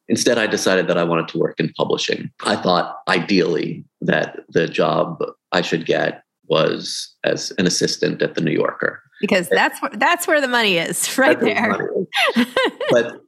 Instead, 0.08 0.38
I 0.38 0.48
decided 0.48 0.88
that 0.88 0.98
I 0.98 1.04
wanted 1.04 1.28
to 1.28 1.38
work 1.38 1.60
in 1.60 1.72
publishing. 1.76 2.30
I 2.44 2.56
thought 2.56 2.96
ideally 3.06 3.84
that 4.00 4.40
the 4.48 4.66
job 4.66 5.22
I 5.52 5.62
should 5.62 5.86
get 5.86 6.24
was 6.48 7.14
as 7.22 7.52
an 7.58 7.66
assistant 7.66 8.20
at 8.20 8.34
the 8.34 8.40
New 8.40 8.50
Yorker. 8.50 9.00
Because 9.20 9.48
that's 9.48 9.80
where 9.80 9.92
that's 9.94 10.26
where 10.26 10.40
the 10.40 10.48
money 10.48 10.78
is, 10.78 11.16
right 11.18 11.38
there. 11.38 11.90
Is. 12.36 12.46
but 12.90 13.20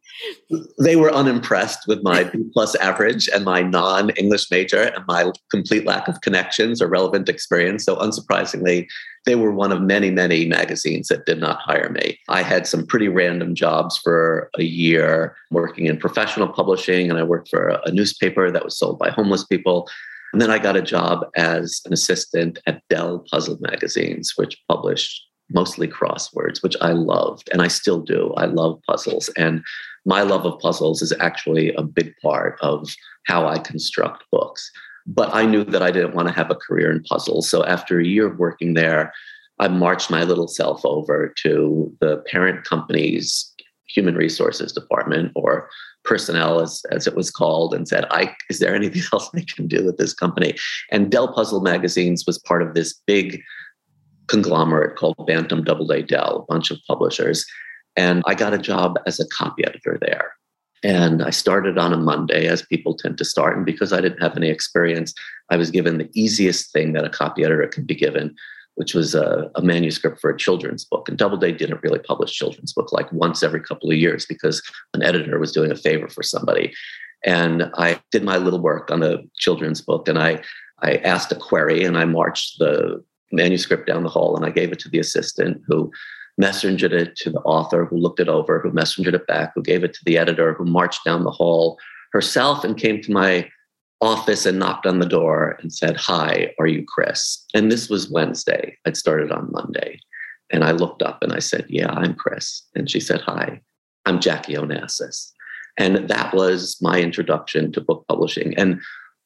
they 0.78 0.96
were 0.96 1.12
unimpressed 1.12 1.86
with 1.86 2.02
my 2.02 2.24
B 2.24 2.40
plus 2.52 2.74
average 2.76 3.28
and 3.28 3.44
my 3.44 3.62
non 3.62 4.10
English 4.10 4.50
major 4.50 4.82
and 4.82 5.04
my 5.06 5.30
complete 5.50 5.86
lack 5.86 6.08
of 6.08 6.20
connections 6.20 6.80
or 6.80 6.88
relevant 6.88 7.28
experience. 7.28 7.84
So, 7.84 7.96
unsurprisingly, 7.96 8.86
they 9.24 9.34
were 9.34 9.52
one 9.52 9.72
of 9.72 9.80
many, 9.80 10.10
many 10.10 10.46
magazines 10.46 11.08
that 11.08 11.26
did 11.26 11.38
not 11.38 11.60
hire 11.60 11.90
me. 11.90 12.18
I 12.28 12.42
had 12.42 12.66
some 12.66 12.86
pretty 12.86 13.08
random 13.08 13.54
jobs 13.54 13.98
for 13.98 14.50
a 14.58 14.62
year 14.64 15.36
working 15.50 15.86
in 15.86 15.98
professional 15.98 16.48
publishing, 16.48 17.08
and 17.08 17.18
I 17.18 17.22
worked 17.22 17.48
for 17.48 17.80
a 17.84 17.90
newspaper 17.92 18.50
that 18.50 18.64
was 18.64 18.78
sold 18.78 18.98
by 18.98 19.10
homeless 19.10 19.44
people. 19.44 19.88
And 20.32 20.40
then 20.40 20.50
I 20.50 20.58
got 20.58 20.76
a 20.76 20.82
job 20.82 21.26
as 21.36 21.82
an 21.84 21.92
assistant 21.92 22.58
at 22.66 22.82
Dell 22.88 23.24
Puzzle 23.30 23.58
Magazines, 23.60 24.32
which 24.36 24.60
published 24.68 25.22
mostly 25.52 25.88
crosswords, 25.88 26.62
which 26.62 26.76
I 26.80 26.92
loved, 26.92 27.48
and 27.52 27.62
I 27.62 27.68
still 27.68 28.00
do. 28.00 28.32
I 28.36 28.46
love 28.46 28.80
puzzles. 28.86 29.28
And 29.36 29.62
my 30.04 30.22
love 30.22 30.44
of 30.44 30.58
puzzles 30.58 31.02
is 31.02 31.12
actually 31.20 31.72
a 31.74 31.82
big 31.82 32.14
part 32.22 32.58
of 32.60 32.94
how 33.26 33.46
I 33.46 33.58
construct 33.58 34.24
books. 34.30 34.70
But 35.06 35.34
I 35.34 35.44
knew 35.46 35.64
that 35.64 35.82
I 35.82 35.90
didn't 35.90 36.14
want 36.14 36.28
to 36.28 36.34
have 36.34 36.50
a 36.50 36.56
career 36.56 36.90
in 36.90 37.02
puzzles. 37.02 37.48
So 37.48 37.64
after 37.64 37.98
a 37.98 38.06
year 38.06 38.26
of 38.26 38.38
working 38.38 38.74
there, 38.74 39.12
I 39.58 39.68
marched 39.68 40.10
my 40.10 40.24
little 40.24 40.48
self 40.48 40.84
over 40.84 41.32
to 41.42 41.94
the 42.00 42.18
parent 42.30 42.64
company's 42.64 43.52
human 43.92 44.14
resources 44.14 44.72
department 44.72 45.32
or 45.34 45.68
personnel 46.04 46.60
as, 46.60 46.82
as 46.90 47.06
it 47.06 47.14
was 47.14 47.30
called 47.30 47.74
and 47.74 47.86
said 47.86 48.06
i 48.10 48.34
is 48.48 48.58
there 48.58 48.74
anything 48.74 49.02
else 49.12 49.30
i 49.34 49.44
can 49.54 49.66
do 49.66 49.84
with 49.84 49.98
this 49.98 50.14
company 50.14 50.54
and 50.90 51.10
dell 51.10 51.32
puzzle 51.32 51.60
magazines 51.60 52.24
was 52.26 52.38
part 52.38 52.62
of 52.62 52.74
this 52.74 52.94
big 53.06 53.40
conglomerate 54.32 54.96
called 54.96 55.26
bantam 55.26 55.62
doubleday 55.62 56.02
dell 56.02 56.32
a 56.48 56.52
bunch 56.52 56.70
of 56.70 56.78
publishers 56.88 57.44
and 57.96 58.22
I 58.26 58.34
got 58.34 58.54
a 58.54 58.58
job 58.58 58.98
as 59.06 59.20
a 59.20 59.28
copy 59.28 59.64
editor 59.66 59.98
there. 60.00 60.32
And 60.82 61.22
I 61.22 61.30
started 61.30 61.78
on 61.78 61.92
a 61.92 61.96
Monday, 61.96 62.48
as 62.48 62.62
people 62.62 62.96
tend 62.96 63.18
to 63.18 63.24
start. 63.24 63.56
And 63.56 63.64
because 63.64 63.92
I 63.92 64.00
didn't 64.00 64.22
have 64.22 64.36
any 64.36 64.48
experience, 64.48 65.14
I 65.50 65.56
was 65.56 65.70
given 65.70 65.98
the 65.98 66.10
easiest 66.14 66.72
thing 66.72 66.92
that 66.92 67.04
a 67.04 67.10
copy 67.10 67.44
editor 67.44 67.68
could 67.68 67.86
be 67.86 67.94
given, 67.94 68.34
which 68.74 68.94
was 68.94 69.14
a, 69.14 69.50
a, 69.54 69.62
manuscript 69.62 70.20
for 70.20 70.30
a 70.30 70.36
children's 70.36 70.84
book. 70.84 71.08
And 71.08 71.16
Doubleday 71.16 71.52
didn't 71.52 71.82
really 71.82 72.00
publish 72.00 72.32
children's 72.32 72.72
book 72.72 72.90
like 72.90 73.12
once 73.12 73.44
every 73.44 73.60
couple 73.60 73.90
of 73.90 73.96
years 73.96 74.26
because 74.26 74.60
an 74.94 75.04
editor 75.04 75.38
was 75.38 75.52
doing 75.52 75.70
a 75.70 75.76
favor 75.76 76.08
for 76.08 76.24
somebody. 76.24 76.72
And 77.24 77.70
I 77.76 78.00
did 78.10 78.24
my 78.24 78.38
little 78.38 78.60
work 78.60 78.90
on 78.90 79.00
the 79.00 79.22
children's 79.36 79.80
book, 79.80 80.08
and 80.08 80.18
I 80.18 80.42
I 80.80 80.96
asked 80.96 81.30
a 81.30 81.36
query, 81.36 81.84
and 81.84 81.96
I 81.96 82.06
marched 82.06 82.58
the 82.58 83.04
manuscript 83.32 83.86
down 83.86 84.02
the 84.02 84.08
hall, 84.08 84.36
and 84.36 84.44
I 84.44 84.50
gave 84.50 84.72
it 84.72 84.78
to 84.80 84.88
the 84.88 84.98
assistant 84.98 85.62
who 85.66 85.90
messengered 86.40 86.92
it 86.92 87.16
to 87.16 87.30
the 87.30 87.40
author 87.40 87.84
who 87.84 87.96
looked 87.96 88.20
it 88.20 88.28
over, 88.28 88.60
who 88.60 88.70
messengered 88.70 89.14
it 89.14 89.26
back, 89.26 89.52
who 89.54 89.62
gave 89.62 89.84
it 89.84 89.92
to 89.94 90.04
the 90.04 90.18
editor, 90.18 90.54
who 90.54 90.64
marched 90.64 91.04
down 91.04 91.24
the 91.24 91.30
hall 91.30 91.78
herself 92.12 92.64
and 92.64 92.76
came 92.76 93.00
to 93.02 93.12
my 93.12 93.48
office 94.00 94.46
and 94.46 94.58
knocked 94.58 94.86
on 94.86 94.98
the 94.98 95.06
door 95.06 95.56
and 95.60 95.72
said, 95.72 95.96
Hi, 95.96 96.52
are 96.58 96.66
you 96.66 96.84
Chris? 96.86 97.44
And 97.54 97.70
this 97.70 97.88
was 97.88 98.10
Wednesday. 98.10 98.76
I'd 98.84 98.96
started 98.96 99.30
on 99.30 99.52
Monday. 99.52 100.00
And 100.50 100.64
I 100.64 100.72
looked 100.72 101.02
up 101.02 101.22
and 101.22 101.32
I 101.32 101.38
said, 101.38 101.66
Yeah, 101.68 101.90
I'm 101.90 102.14
Chris. 102.14 102.62
And 102.74 102.90
she 102.90 103.00
said, 103.00 103.20
Hi, 103.22 103.60
I'm 104.04 104.20
Jackie 104.20 104.54
Onassis. 104.54 105.30
And 105.78 106.08
that 106.08 106.34
was 106.34 106.76
my 106.82 107.00
introduction 107.00 107.72
to 107.72 107.80
book 107.80 108.04
publishing. 108.08 108.54
And 108.58 108.80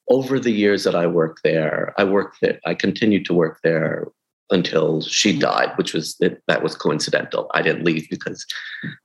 over 0.08 0.38
the 0.38 0.52
years 0.52 0.84
that 0.84 0.94
I 0.94 1.06
worked 1.06 1.42
there, 1.42 1.94
I 1.98 2.04
worked 2.04 2.40
there, 2.40 2.60
I 2.64 2.74
continued 2.74 3.24
to 3.26 3.34
work 3.34 3.60
there 3.62 4.08
until 4.50 5.00
she 5.00 5.36
died, 5.36 5.72
which 5.76 5.92
was 5.92 6.16
that 6.20 6.62
was 6.62 6.76
coincidental. 6.76 7.50
I 7.54 7.62
didn't 7.62 7.84
leave 7.84 8.08
because 8.08 8.46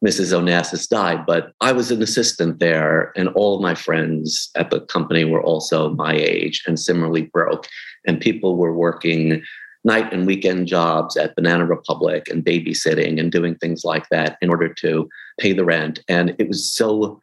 Mrs. 0.05 0.33
Onassis 0.33 0.87
died, 0.87 1.25
but 1.25 1.53
I 1.61 1.71
was 1.71 1.89
an 1.89 2.01
assistant 2.03 2.59
there, 2.59 3.11
and 3.15 3.29
all 3.29 3.55
of 3.55 3.61
my 3.61 3.73
friends 3.73 4.51
at 4.55 4.69
the 4.69 4.81
company 4.81 5.25
were 5.25 5.41
also 5.41 5.89
my 5.95 6.13
age 6.13 6.63
and 6.67 6.79
similarly 6.79 7.23
broke. 7.23 7.67
And 8.05 8.21
people 8.21 8.55
were 8.55 8.73
working 8.73 9.43
night 9.83 10.13
and 10.13 10.27
weekend 10.27 10.67
jobs 10.67 11.17
at 11.17 11.35
Banana 11.35 11.65
Republic 11.65 12.27
and 12.29 12.45
babysitting 12.45 13.19
and 13.19 13.31
doing 13.31 13.55
things 13.55 13.83
like 13.83 14.07
that 14.09 14.37
in 14.41 14.49
order 14.49 14.71
to 14.75 15.09
pay 15.39 15.53
the 15.53 15.65
rent. 15.65 15.99
And 16.07 16.35
it 16.37 16.47
was 16.47 16.69
so 16.69 17.19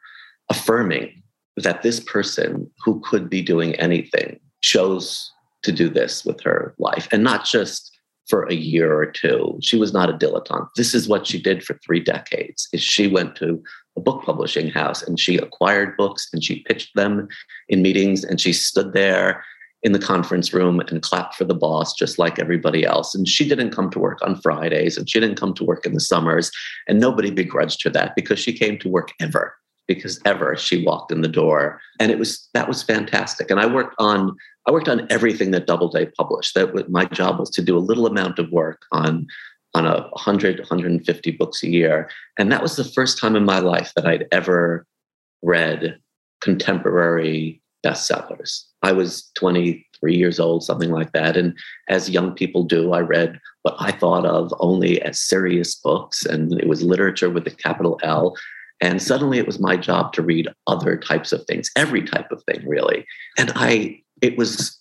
affirming 0.51 1.18
that 1.63 1.83
this 1.83 2.01
person 2.01 2.71
who 2.85 3.01
could 3.01 3.29
be 3.29 3.43
doing 3.43 3.75
anything 3.77 4.39
chose 4.61 5.33
to 5.63 5.73
do 5.73 5.89
this 5.89 6.25
with 6.25 6.41
her 6.41 6.75
life 6.79 7.09
and 7.13 7.23
not 7.23 7.45
just 7.45 7.99
for 8.29 8.45
a 8.45 8.55
year 8.55 8.95
or 8.95 9.07
two. 9.07 9.59
She 9.63 9.79
was 9.79 9.93
not 9.93 10.11
a 10.11 10.13
dilettante. 10.13 10.69
This 10.77 10.95
is 10.95 11.09
what 11.09 11.27
she 11.27 11.41
did 11.41 11.65
for 11.65 11.79
three 11.85 12.01
decades. 12.01 12.69
Is 12.73 12.83
she 12.83 13.07
went 13.09 13.37
to 13.37 13.63
a 13.97 14.01
book 14.01 14.23
publishing 14.23 14.69
house 14.69 15.03
and 15.03 15.19
she 15.19 15.39
acquired 15.39 15.97
books 15.97 16.29
and 16.33 16.45
she 16.45 16.63
pitched 16.65 16.95
them 16.95 17.29
in 17.69 17.83
meetings 17.83 18.25
and 18.25 18.41
she 18.41 18.53
stood 18.53 18.93
there 18.93 19.45
in 19.83 19.93
the 19.93 19.99
conference 19.99 20.53
room 20.53 20.81
and 20.81 21.03
clapped 21.03 21.37
for 21.37 21.45
the 21.45 21.55
boss 21.55 21.95
just 21.95 22.19
like 22.19 22.39
everybody 22.39 22.85
else. 22.85 23.15
And 23.15 23.27
she 23.27 23.49
didn't 23.49 23.71
come 23.71 23.91
to 23.91 23.99
work 23.99 24.19
on 24.23 24.41
Fridays 24.41 24.99
and 24.99 25.09
she 25.09 25.21
didn't 25.21 25.41
come 25.41 25.55
to 25.55 25.65
work 25.65 25.87
in 25.87 25.95
the 25.95 26.01
summers. 26.01 26.51
And 26.87 27.01
nobody 27.01 27.31
begrudged 27.31 27.83
her 27.85 27.91
that 27.91 28.15
because 28.15 28.39
she 28.39 28.53
came 28.53 28.79
to 28.81 28.89
work 28.89 29.13
ever 29.21 29.55
because 29.89 30.21
ever 30.25 30.57
she 30.57 30.85
walked 30.85 31.11
in 31.11 31.23
the 31.23 31.29
door 31.29 31.81
and 31.99 32.13
it 32.13 32.19
was 32.19 32.49
that 32.55 32.69
was 32.69 32.83
fantastic 32.83 33.51
and 33.51 33.59
i 33.59 33.67
worked 33.67 33.95
on 33.99 34.37
I 34.67 34.71
worked 34.71 34.89
on 34.91 35.07
everything 35.09 35.51
that 35.53 35.67
Doubleday 35.67 36.11
published. 36.15 36.55
That 36.55 36.91
my 36.91 37.07
job 37.07 37.39
was 37.39 37.49
to 37.53 37.63
do 37.63 37.75
a 37.75 37.81
little 37.81 38.07
amount 38.07 38.39
of 38.39 38.53
work 38.53 38.83
on 38.93 39.27
on 39.75 39.87
a 39.87 40.03
100 40.11 40.59
150 40.59 41.31
books 41.33 41.63
a 41.63 41.69
year 41.69 42.11
and 42.39 42.53
that 42.53 42.63
was 42.63 42.77
the 42.77 42.85
first 42.85 43.19
time 43.19 43.37
in 43.37 43.45
my 43.45 43.59
life 43.61 43.93
that 43.97 44.07
I'd 44.07 44.27
ever 44.33 44.87
read 45.43 45.99
contemporary 46.41 47.63
bestsellers. 47.85 48.65
I 48.83 48.93
was 48.93 49.31
23 49.35 50.17
years 50.17 50.41
old, 50.41 50.65
something 50.65 50.91
like 50.91 51.13
that. 51.13 51.37
And 51.37 51.57
as 51.89 52.11
young 52.11 52.33
people 52.33 52.65
do, 52.65 52.93
I 52.93 53.01
read 53.01 53.39
what 53.63 53.77
I 53.79 53.93
thought 53.93 54.25
of 54.25 54.53
only 54.61 55.01
as 55.03 55.19
serious 55.21 55.75
books, 55.75 56.25
and 56.25 56.53
it 56.61 56.69
was 56.69 56.83
literature 56.83 57.31
with 57.31 57.47
a 57.47 57.51
capital 57.51 57.99
L. 58.03 58.37
And 58.81 59.03
suddenly 59.03 59.39
it 59.39 59.47
was 59.47 59.59
my 59.59 59.77
job 59.77 60.13
to 60.15 60.23
read 60.23 60.49
other 60.67 60.97
types 60.97 61.33
of 61.33 61.45
things, 61.45 61.71
every 61.77 62.03
type 62.03 62.31
of 62.31 62.43
thing, 62.45 62.67
really. 62.67 63.05
And 63.37 63.53
I 63.55 64.03
it 64.21 64.37
was 64.37 64.79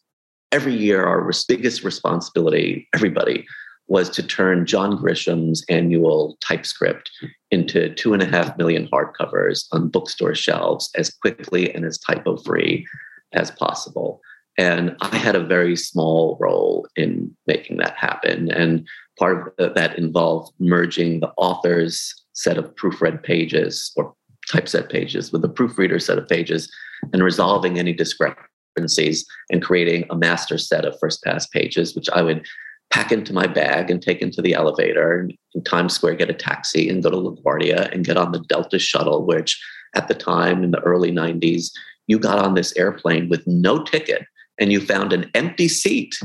every 0.52 0.76
year 0.76 1.06
our 1.06 1.30
biggest 1.48 1.84
responsibility, 1.84 2.88
everybody, 2.94 3.46
was 3.88 4.10
to 4.10 4.24
turn 4.24 4.66
John 4.66 4.98
Grisham's 4.98 5.64
annual 5.70 6.38
typescript 6.42 7.10
into 7.52 7.94
two 7.94 8.14
and 8.14 8.22
a 8.22 8.26
half 8.26 8.58
million 8.58 8.88
hardcovers 8.88 9.66
on 9.72 9.90
bookstore 9.90 10.36
shelves 10.36 10.90
as 10.96 11.10
quickly 11.10 11.74
and 11.74 11.86
as 11.86 11.98
typo 11.98 12.38
free 12.38 12.86
as 13.34 13.52
possible. 13.52 14.22
And 14.58 14.96
I 15.02 15.18
had 15.18 15.36
a 15.36 15.46
very 15.46 15.76
small 15.76 16.38
role 16.40 16.88
in 16.96 17.36
making 17.46 17.78
that 17.78 17.96
happen. 17.96 18.52
And 18.52 18.88
part 19.20 19.54
of 19.60 19.76
that 19.76 19.98
involved 19.98 20.54
merging 20.60 21.20
the 21.20 21.32
author's 21.38 22.14
set 22.38 22.58
of 22.58 22.74
proofread 22.76 23.24
pages 23.24 23.92
or 23.98 24.14
typeset 24.50 24.90
pages 24.90 25.32
with 25.32 25.42
the 25.42 25.50
proofreader 25.50 26.00
set 26.00 26.18
of 26.18 26.28
pages 26.28 26.72
and 27.12 27.24
resolving 27.24 27.78
any 27.78 27.92
discrepancies 27.92 29.26
and 29.50 29.64
creating 29.64 30.06
a 30.10 30.16
master 30.16 30.58
set 30.58 30.86
of 30.86 30.98
first 31.00 31.24
pass 31.24 31.48
pages, 31.48 31.96
which 31.96 32.10
I 32.14 32.22
would 32.22 32.46
pack 32.92 33.12
into 33.12 33.34
my 33.34 33.48
bag 33.48 33.90
and 33.90 34.02
take 34.02 34.22
into 34.22 34.42
the 34.42 34.54
elevator 34.54 35.20
and 35.20 35.34
in 35.56 35.64
Times 35.64 35.94
Square, 35.94 36.16
get 36.16 36.30
a 36.30 36.34
taxi 36.34 36.88
and 36.88 37.04
go 37.04 37.10
to 37.10 37.18
LaGuardia 37.18 37.92
and 37.92 38.06
get 38.06 38.18
on 38.18 38.32
the 38.32 38.40
Delta 38.48 38.80
shuttle, 38.80 39.26
which 39.26 39.60
at 39.96 40.08
the 40.08 40.14
time 40.14 40.64
in 40.64 40.72
the 40.72 40.80
early 40.82 41.12
90s, 41.12 41.72
you 42.06 42.20
got 42.20 42.40
on 42.40 42.54
this 42.54 42.76
airplane 42.78 43.28
with 43.30 43.46
no 43.48 43.84
ticket 43.84 44.26
and 44.60 44.72
you 44.72 44.80
found 44.80 45.12
an 45.12 45.30
empty 45.34 45.68
seat 45.68 46.16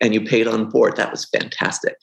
and 0.00 0.12
you 0.12 0.20
paid 0.20 0.46
on 0.46 0.68
board. 0.68 0.96
That 0.96 1.10
was 1.10 1.24
fantastic. 1.24 1.96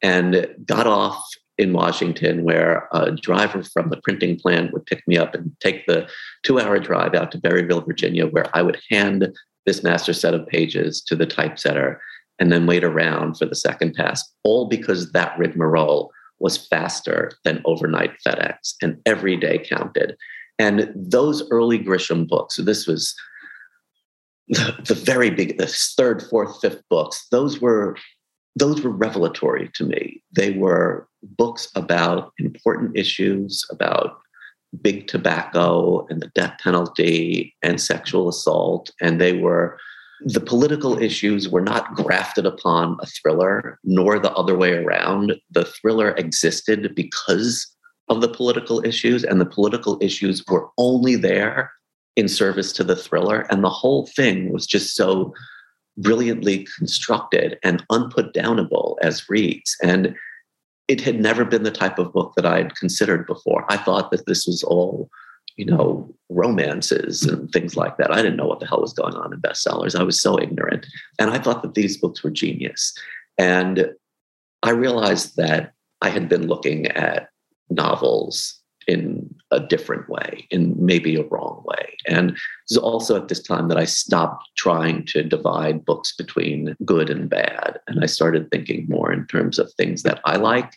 And 0.00 0.46
got 0.64 0.86
off 0.86 1.22
in 1.58 1.72
Washington 1.72 2.44
where 2.44 2.88
a 2.92 3.12
driver 3.12 3.62
from 3.62 3.88
the 3.88 4.00
printing 4.02 4.38
plant 4.38 4.72
would 4.72 4.86
pick 4.86 5.06
me 5.06 5.16
up 5.16 5.34
and 5.34 5.50
take 5.60 5.86
the 5.86 6.08
two 6.42 6.60
hour 6.60 6.78
drive 6.78 7.14
out 7.14 7.30
to 7.32 7.38
Berryville, 7.38 7.86
Virginia, 7.86 8.26
where 8.26 8.46
I 8.54 8.62
would 8.62 8.78
hand 8.90 9.32
this 9.64 9.82
master 9.82 10.12
set 10.12 10.34
of 10.34 10.46
pages 10.46 11.02
to 11.02 11.16
the 11.16 11.26
typesetter 11.26 11.98
and 12.38 12.52
then 12.52 12.66
wait 12.66 12.84
around 12.84 13.38
for 13.38 13.46
the 13.46 13.54
second 13.54 13.94
pass, 13.94 14.22
all 14.44 14.68
because 14.68 15.12
that 15.12 15.38
rigmarole 15.38 16.10
was 16.38 16.66
faster 16.66 17.32
than 17.44 17.62
overnight 17.64 18.12
FedEx 18.26 18.74
and 18.82 18.98
every 19.06 19.36
day 19.36 19.58
counted. 19.58 20.16
And 20.58 20.92
those 20.94 21.48
early 21.50 21.78
Grisham 21.78 22.28
books, 22.28 22.56
so 22.56 22.62
this 22.62 22.86
was 22.86 23.14
the, 24.48 24.76
the 24.86 24.94
very 24.94 25.30
big, 25.30 25.58
the 25.58 25.66
third, 25.66 26.22
fourth, 26.22 26.60
fifth 26.60 26.82
books, 26.90 27.26
those 27.30 27.60
were 27.60 27.96
those 28.56 28.80
were 28.80 28.90
revelatory 28.90 29.70
to 29.74 29.84
me. 29.84 30.22
They 30.34 30.50
were 30.50 31.06
books 31.22 31.68
about 31.76 32.32
important 32.38 32.96
issues, 32.96 33.64
about 33.70 34.18
big 34.82 35.06
tobacco 35.06 36.06
and 36.08 36.20
the 36.20 36.30
death 36.34 36.58
penalty 36.62 37.54
and 37.62 37.80
sexual 37.80 38.28
assault. 38.28 38.90
And 39.00 39.20
they 39.20 39.34
were, 39.34 39.78
the 40.22 40.40
political 40.40 41.00
issues 41.00 41.48
were 41.48 41.60
not 41.60 41.94
grafted 41.94 42.46
upon 42.46 42.96
a 43.00 43.06
thriller, 43.06 43.78
nor 43.84 44.18
the 44.18 44.32
other 44.32 44.56
way 44.56 44.72
around. 44.72 45.34
The 45.50 45.66
thriller 45.66 46.12
existed 46.12 46.94
because 46.94 47.66
of 48.08 48.20
the 48.22 48.28
political 48.28 48.84
issues, 48.86 49.24
and 49.24 49.40
the 49.40 49.46
political 49.46 49.98
issues 50.00 50.42
were 50.48 50.68
only 50.78 51.16
there 51.16 51.72
in 52.14 52.28
service 52.28 52.72
to 52.72 52.84
the 52.84 52.96
thriller. 52.96 53.40
And 53.50 53.62
the 53.62 53.70
whole 53.70 54.06
thing 54.16 54.52
was 54.52 54.66
just 54.66 54.94
so 54.94 55.34
brilliantly 55.98 56.66
constructed 56.76 57.58
and 57.62 57.86
unputdownable 57.88 58.96
as 59.02 59.28
reads. 59.28 59.76
And 59.82 60.14
it 60.88 61.00
had 61.00 61.20
never 61.20 61.44
been 61.44 61.62
the 61.62 61.70
type 61.70 61.98
of 61.98 62.12
book 62.12 62.34
that 62.36 62.46
I'd 62.46 62.76
considered 62.76 63.26
before. 63.26 63.64
I 63.68 63.76
thought 63.76 64.10
that 64.10 64.26
this 64.26 64.46
was 64.46 64.62
all, 64.62 65.10
you 65.56 65.64
know, 65.64 66.14
romances 66.28 67.24
and 67.24 67.50
things 67.50 67.76
like 67.76 67.96
that. 67.96 68.12
I 68.12 68.16
didn't 68.16 68.36
know 68.36 68.46
what 68.46 68.60
the 68.60 68.66
hell 68.66 68.80
was 68.80 68.92
going 68.92 69.14
on 69.14 69.32
in 69.32 69.40
bestsellers. 69.40 69.98
I 69.98 70.02
was 70.02 70.20
so 70.20 70.40
ignorant. 70.40 70.86
And 71.18 71.30
I 71.30 71.38
thought 71.38 71.62
that 71.62 71.74
these 71.74 71.96
books 71.96 72.22
were 72.22 72.30
genius. 72.30 72.94
And 73.38 73.90
I 74.62 74.70
realized 74.70 75.36
that 75.36 75.72
I 76.02 76.10
had 76.10 76.28
been 76.28 76.46
looking 76.46 76.86
at 76.88 77.30
novels 77.70 78.60
in 78.86 79.34
a 79.50 79.60
different 79.60 80.08
way, 80.08 80.46
in 80.50 80.74
maybe 80.78 81.14
a 81.16 81.24
wrong 81.24 81.62
way. 81.64 81.96
And 82.08 82.36
it's 82.64 82.76
also 82.76 83.16
at 83.16 83.28
this 83.28 83.40
time 83.40 83.68
that 83.68 83.78
I 83.78 83.84
stopped 83.84 84.48
trying 84.56 85.04
to 85.06 85.22
divide 85.22 85.84
books 85.84 86.14
between 86.16 86.76
good 86.84 87.10
and 87.10 87.30
bad. 87.30 87.78
And 87.86 88.02
I 88.02 88.06
started 88.06 88.50
thinking 88.50 88.86
more 88.88 89.12
in 89.12 89.26
terms 89.26 89.58
of 89.58 89.72
things 89.72 90.02
that 90.02 90.20
I 90.24 90.36
like 90.36 90.72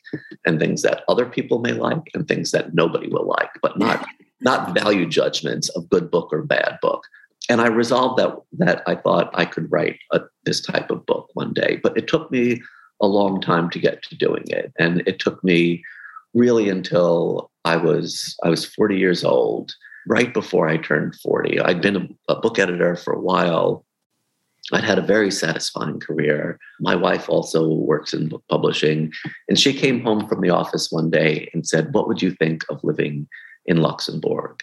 and 0.46 0.60
things 0.60 0.84
that 0.84 1.04
other 1.08 1.26
people 1.26 1.60
may 1.60 1.72
like 1.72 2.12
and 2.14 2.28
things 2.28 2.52
that 2.52 2.76
nobody 2.76 3.08
will 3.08 3.28
like, 3.28 3.52
but 3.62 3.78
not 3.78 4.06
not 4.42 4.74
value 4.74 5.06
judgments 5.06 5.68
of 5.70 5.90
good 5.90 6.10
book 6.10 6.30
or 6.32 6.42
bad 6.42 6.78
book. 6.82 7.04
And 7.50 7.60
I 7.60 7.68
resolved 7.68 8.20
that 8.20 8.36
that 8.60 8.84
I 8.88 8.96
thought 8.96 9.32
I 9.34 9.46
could 9.46 9.72
write 9.72 10.00
a, 10.12 10.22
this 10.46 10.62
type 10.62 10.92
of 10.92 11.06
book 11.06 11.30
one 11.34 11.54
day, 11.54 11.80
but 11.82 11.98
it 11.98 12.08
took 12.08 12.32
me 12.32 12.62
a 13.02 13.08
long 13.08 13.42
time 13.42 13.70
to 13.72 13.80
get 13.80 14.04
to 14.04 14.16
doing 14.16 14.44
it. 14.48 14.72
And 14.78 15.02
it 15.08 15.20
took 15.20 15.44
me 15.44 15.84
really 16.34 16.70
until 16.70 17.52
I 17.66 17.78
was 17.78 18.36
I 18.44 18.50
was 18.50 18.66
40 18.66 18.98
years 18.98 19.24
old, 19.24 19.74
right 20.08 20.34
before 20.34 20.68
I 20.68 20.78
turned 20.78 21.16
40. 21.16 21.60
I'd 21.60 21.82
been 21.82 21.96
a, 21.96 22.34
a 22.34 22.40
book 22.40 22.60
editor 22.60 22.96
for 22.96 23.14
a 23.14 23.22
while. 23.22 23.86
I'd 24.72 24.84
had 24.84 25.00
a 25.00 25.04
very 25.04 25.32
satisfying 25.32 26.00
career. 26.00 26.60
My 26.80 26.96
wife 26.96 27.28
also 27.28 27.68
works 27.68 28.14
in 28.14 28.30
book 28.30 28.44
publishing, 28.50 29.12
and 29.48 29.60
she 29.60 29.74
came 29.74 30.02
home 30.02 30.28
from 30.28 30.42
the 30.42 30.52
office 30.52 30.92
one 30.92 31.10
day 31.10 31.50
and 31.54 31.68
said, 31.68 31.94
"What 31.94 32.08
would 32.08 32.22
you 32.22 32.32
think 32.32 32.64
of 32.70 32.84
living 32.84 33.28
in 33.66 33.78
Luxembourg?" 33.78 34.60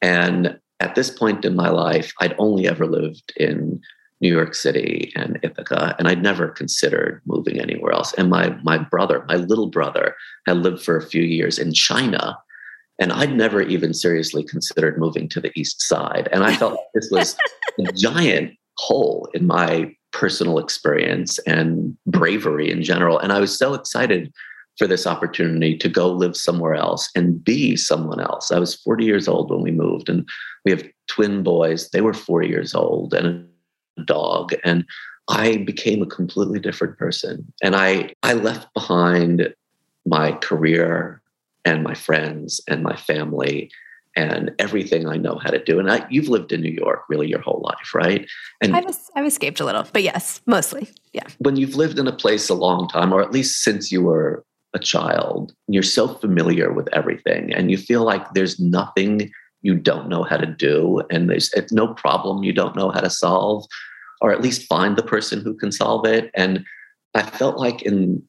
And 0.00 0.58
at 0.80 0.94
this 0.94 1.10
point 1.10 1.44
in 1.44 1.56
my 1.56 1.70
life, 1.70 2.12
I'd 2.20 2.36
only 2.38 2.68
ever 2.68 2.86
lived 2.86 3.32
in 3.36 3.80
New 4.20 4.32
York 4.32 4.54
City 4.54 5.12
and 5.14 5.38
Ithaca, 5.42 5.94
and 5.98 6.08
I'd 6.08 6.22
never 6.22 6.48
considered 6.48 7.22
moving 7.24 7.60
anywhere 7.60 7.92
else. 7.92 8.12
And 8.14 8.30
my 8.30 8.50
my 8.62 8.78
brother, 8.78 9.24
my 9.28 9.36
little 9.36 9.68
brother, 9.68 10.14
had 10.46 10.58
lived 10.58 10.82
for 10.82 10.96
a 10.96 11.06
few 11.06 11.22
years 11.22 11.58
in 11.58 11.72
China, 11.72 12.38
and 12.98 13.12
I'd 13.12 13.36
never 13.36 13.62
even 13.62 13.94
seriously 13.94 14.42
considered 14.42 14.98
moving 14.98 15.28
to 15.30 15.40
the 15.40 15.52
East 15.54 15.82
Side. 15.82 16.28
And 16.32 16.42
I 16.42 16.54
felt 16.56 16.72
like 16.72 16.86
this 16.94 17.10
was 17.10 17.36
a 17.78 17.92
giant 17.96 18.54
hole 18.76 19.28
in 19.34 19.46
my 19.46 19.94
personal 20.12 20.58
experience 20.58 21.38
and 21.40 21.96
bravery 22.06 22.70
in 22.70 22.82
general. 22.82 23.18
And 23.18 23.32
I 23.32 23.40
was 23.40 23.56
so 23.56 23.74
excited 23.74 24.32
for 24.78 24.86
this 24.86 25.06
opportunity 25.06 25.76
to 25.76 25.88
go 25.88 26.10
live 26.10 26.36
somewhere 26.36 26.74
else 26.74 27.10
and 27.14 27.42
be 27.42 27.76
someone 27.76 28.20
else. 28.20 28.52
I 28.52 28.58
was 28.58 28.76
40 28.76 29.04
years 29.04 29.28
old 29.28 29.50
when 29.50 29.60
we 29.60 29.72
moved, 29.72 30.08
and 30.08 30.26
we 30.64 30.70
have 30.70 30.84
twin 31.08 31.42
boys. 31.42 31.90
They 31.90 32.00
were 32.00 32.14
four 32.14 32.42
years 32.42 32.74
old, 32.74 33.12
and 33.12 33.46
dog 34.04 34.54
and 34.64 34.84
I 35.28 35.58
became 35.58 36.02
a 36.02 36.06
completely 36.06 36.58
different 36.58 36.96
person. 36.98 37.52
And 37.62 37.76
I, 37.76 38.14
I 38.22 38.32
left 38.32 38.72
behind 38.72 39.54
my 40.06 40.32
career 40.32 41.20
and 41.64 41.82
my 41.82 41.94
friends 41.94 42.60
and 42.66 42.82
my 42.82 42.96
family 42.96 43.70
and 44.16 44.50
everything 44.58 45.06
I 45.06 45.16
know 45.16 45.36
how 45.36 45.50
to 45.50 45.62
do. 45.62 45.78
And 45.78 45.90
I, 45.90 46.06
you've 46.10 46.28
lived 46.28 46.50
in 46.50 46.62
New 46.62 46.72
York 46.72 47.04
really 47.08 47.28
your 47.28 47.40
whole 47.40 47.60
life, 47.62 47.94
right? 47.94 48.26
And 48.60 48.74
I've, 48.74 48.86
I've 49.14 49.26
escaped 49.26 49.60
a 49.60 49.64
little, 49.64 49.86
but 49.92 50.02
yes, 50.02 50.40
mostly. 50.46 50.88
Yeah. 51.12 51.24
When 51.38 51.56
you've 51.56 51.76
lived 51.76 51.98
in 51.98 52.08
a 52.08 52.12
place 52.12 52.48
a 52.48 52.54
long 52.54 52.88
time, 52.88 53.12
or 53.12 53.22
at 53.22 53.30
least 53.30 53.62
since 53.62 53.92
you 53.92 54.02
were 54.02 54.44
a 54.74 54.78
child, 54.78 55.52
you're 55.68 55.82
so 55.82 56.08
familiar 56.08 56.72
with 56.72 56.88
everything 56.92 57.52
and 57.52 57.70
you 57.70 57.76
feel 57.76 58.02
like 58.02 58.32
there's 58.32 58.58
nothing 58.58 59.30
you 59.62 59.74
don't 59.74 60.08
know 60.08 60.22
how 60.22 60.36
to 60.36 60.46
do 60.46 61.02
and 61.10 61.28
there's 61.28 61.52
no 61.72 61.92
problem 61.94 62.44
you 62.44 62.52
don't 62.52 62.76
know 62.76 62.90
how 62.90 63.00
to 63.00 63.10
solve 63.10 63.66
or 64.20 64.32
at 64.32 64.40
least 64.40 64.68
find 64.68 64.96
the 64.96 65.02
person 65.02 65.40
who 65.40 65.54
can 65.54 65.72
solve 65.72 66.04
it. 66.06 66.30
And 66.34 66.64
I 67.14 67.22
felt 67.22 67.58
like 67.58 67.82
in 67.82 68.22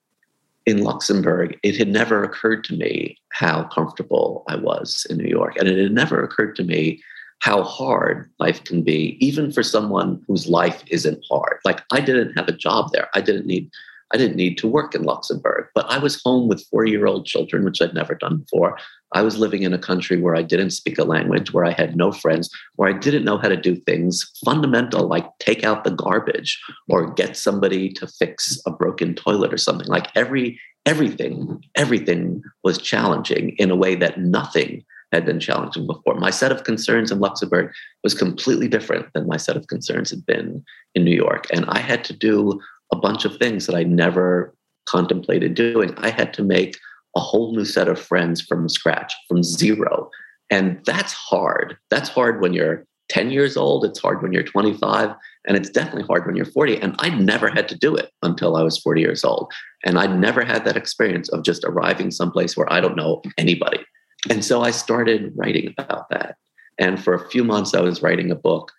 in 0.65 0.83
Luxembourg, 0.83 1.57
it 1.63 1.77
had 1.77 1.87
never 1.87 2.23
occurred 2.23 2.63
to 2.65 2.75
me 2.75 3.17
how 3.29 3.63
comfortable 3.69 4.43
I 4.47 4.55
was 4.55 5.07
in 5.09 5.17
New 5.17 5.27
York. 5.27 5.55
And 5.57 5.67
it 5.67 5.81
had 5.81 5.91
never 5.91 6.23
occurred 6.23 6.55
to 6.57 6.63
me 6.63 7.01
how 7.39 7.63
hard 7.63 8.29
life 8.39 8.63
can 8.65 8.83
be, 8.83 9.17
even 9.25 9.51
for 9.51 9.63
someone 9.63 10.21
whose 10.27 10.47
life 10.47 10.83
isn't 10.87 11.23
hard. 11.29 11.59
Like 11.65 11.81
I 11.91 12.01
didn't 12.01 12.37
have 12.37 12.47
a 12.47 12.53
job 12.53 12.91
there. 12.91 13.07
I 13.15 13.21
didn't 13.21 13.47
need 13.47 13.71
I 14.11 14.17
didn't 14.17 14.37
need 14.37 14.57
to 14.59 14.67
work 14.67 14.95
in 14.95 15.03
Luxembourg, 15.03 15.67
but 15.75 15.85
I 15.89 15.99
was 15.99 16.21
home 16.23 16.47
with 16.47 16.65
four 16.69 16.85
year 16.85 17.05
old 17.05 17.25
children, 17.25 17.63
which 17.63 17.81
I'd 17.81 17.93
never 17.93 18.15
done 18.15 18.37
before. 18.37 18.77
I 19.13 19.21
was 19.21 19.37
living 19.37 19.63
in 19.63 19.73
a 19.73 19.79
country 19.79 20.19
where 20.19 20.35
I 20.35 20.41
didn't 20.41 20.71
speak 20.71 20.97
a 20.99 21.03
language, 21.03 21.53
where 21.53 21.65
I 21.65 21.71
had 21.71 21.95
no 21.95 22.11
friends, 22.11 22.49
where 22.75 22.89
I 22.89 22.97
didn't 22.97 23.25
know 23.25 23.37
how 23.37 23.47
to 23.47 23.57
do 23.57 23.75
things 23.75 24.31
fundamental 24.45 25.07
like 25.07 25.25
take 25.39 25.63
out 25.63 25.83
the 25.83 25.91
garbage 25.91 26.59
or 26.87 27.13
get 27.13 27.37
somebody 27.37 27.89
to 27.93 28.07
fix 28.07 28.59
a 28.65 28.71
broken 28.71 29.15
toilet 29.15 29.53
or 29.53 29.57
something. 29.57 29.87
Like 29.87 30.07
every 30.15 30.59
everything, 30.85 31.63
everything 31.75 32.41
was 32.63 32.77
challenging 32.77 33.55
in 33.57 33.69
a 33.69 33.75
way 33.75 33.95
that 33.95 34.19
nothing 34.19 34.83
had 35.11 35.25
been 35.25 35.39
challenging 35.39 35.87
before. 35.87 36.15
My 36.15 36.29
set 36.29 36.51
of 36.51 36.63
concerns 36.63 37.11
in 37.11 37.19
Luxembourg 37.19 37.71
was 38.03 38.13
completely 38.13 38.67
different 38.67 39.11
than 39.13 39.27
my 39.27 39.37
set 39.37 39.57
of 39.57 39.67
concerns 39.67 40.09
had 40.11 40.25
been 40.25 40.63
in 40.95 41.03
New 41.03 41.15
York. 41.15 41.47
And 41.51 41.65
I 41.67 41.79
had 41.79 42.03
to 42.05 42.13
do 42.13 42.59
a 42.91 42.97
bunch 42.97 43.25
of 43.25 43.37
things 43.37 43.65
that 43.65 43.75
I 43.75 43.83
never 43.83 44.55
contemplated 44.87 45.53
doing. 45.53 45.93
I 45.97 46.09
had 46.09 46.33
to 46.35 46.43
make 46.43 46.77
a 47.15 47.19
whole 47.19 47.55
new 47.55 47.65
set 47.65 47.87
of 47.87 47.99
friends 47.99 48.41
from 48.41 48.69
scratch, 48.69 49.13
from 49.27 49.43
zero. 49.43 50.09
And 50.49 50.81
that's 50.85 51.13
hard. 51.13 51.77
That's 51.89 52.09
hard 52.09 52.41
when 52.41 52.53
you're 52.53 52.85
10 53.09 53.31
years 53.31 53.57
old. 53.57 53.85
It's 53.85 53.99
hard 53.99 54.21
when 54.21 54.31
you're 54.31 54.43
25. 54.43 55.13
And 55.47 55.57
it's 55.57 55.69
definitely 55.69 56.03
hard 56.03 56.25
when 56.25 56.35
you're 56.35 56.45
40. 56.45 56.77
And 56.77 56.95
I 56.99 57.09
never 57.09 57.49
had 57.49 57.67
to 57.69 57.77
do 57.77 57.95
it 57.95 58.11
until 58.23 58.55
I 58.55 58.63
was 58.63 58.77
40 58.77 59.01
years 59.01 59.23
old. 59.23 59.51
And 59.83 59.97
I 59.97 60.07
never 60.07 60.43
had 60.43 60.65
that 60.65 60.77
experience 60.77 61.29
of 61.29 61.43
just 61.43 61.63
arriving 61.63 62.11
someplace 62.11 62.55
where 62.55 62.71
I 62.71 62.81
don't 62.81 62.95
know 62.95 63.21
anybody. 63.37 63.79
And 64.29 64.43
so 64.43 64.61
I 64.61 64.71
started 64.71 65.33
writing 65.35 65.73
about 65.77 66.09
that. 66.09 66.35
And 66.77 67.03
for 67.03 67.13
a 67.13 67.29
few 67.29 67.43
months, 67.43 67.73
I 67.73 67.81
was 67.81 68.01
writing 68.01 68.31
a 68.31 68.35
book 68.35 68.71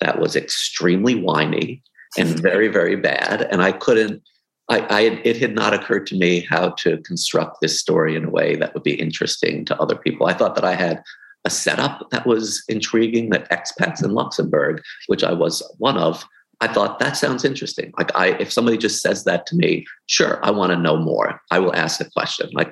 that 0.00 0.18
was 0.18 0.36
extremely 0.36 1.14
whiny 1.14 1.82
and 2.18 2.28
very, 2.40 2.68
very 2.68 2.96
bad. 2.96 3.42
And 3.50 3.62
I 3.62 3.72
couldn't, 3.72 4.22
I, 4.68 4.80
I, 4.80 5.00
it 5.24 5.36
had 5.36 5.54
not 5.54 5.74
occurred 5.74 6.06
to 6.08 6.16
me 6.16 6.40
how 6.40 6.70
to 6.70 6.98
construct 6.98 7.60
this 7.60 7.78
story 7.78 8.16
in 8.16 8.24
a 8.24 8.30
way 8.30 8.56
that 8.56 8.74
would 8.74 8.82
be 8.82 8.94
interesting 8.94 9.64
to 9.66 9.80
other 9.80 9.96
people. 9.96 10.26
I 10.26 10.34
thought 10.34 10.54
that 10.56 10.64
I 10.64 10.74
had 10.74 11.02
a 11.44 11.50
setup 11.50 12.10
that 12.10 12.26
was 12.26 12.64
intriguing, 12.68 13.30
that 13.30 13.48
expats 13.50 14.04
in 14.04 14.10
Luxembourg, 14.10 14.82
which 15.06 15.22
I 15.22 15.32
was 15.32 15.62
one 15.78 15.96
of, 15.96 16.24
I 16.60 16.66
thought 16.66 16.98
that 16.98 17.16
sounds 17.16 17.44
interesting. 17.44 17.92
Like 17.96 18.14
I, 18.16 18.30
if 18.40 18.52
somebody 18.52 18.76
just 18.76 19.00
says 19.00 19.24
that 19.24 19.46
to 19.46 19.56
me, 19.56 19.86
sure, 20.06 20.44
I 20.44 20.50
want 20.50 20.72
to 20.72 20.78
know 20.78 20.96
more. 20.96 21.40
I 21.50 21.60
will 21.60 21.74
ask 21.74 22.00
a 22.00 22.10
question 22.10 22.50
like, 22.52 22.70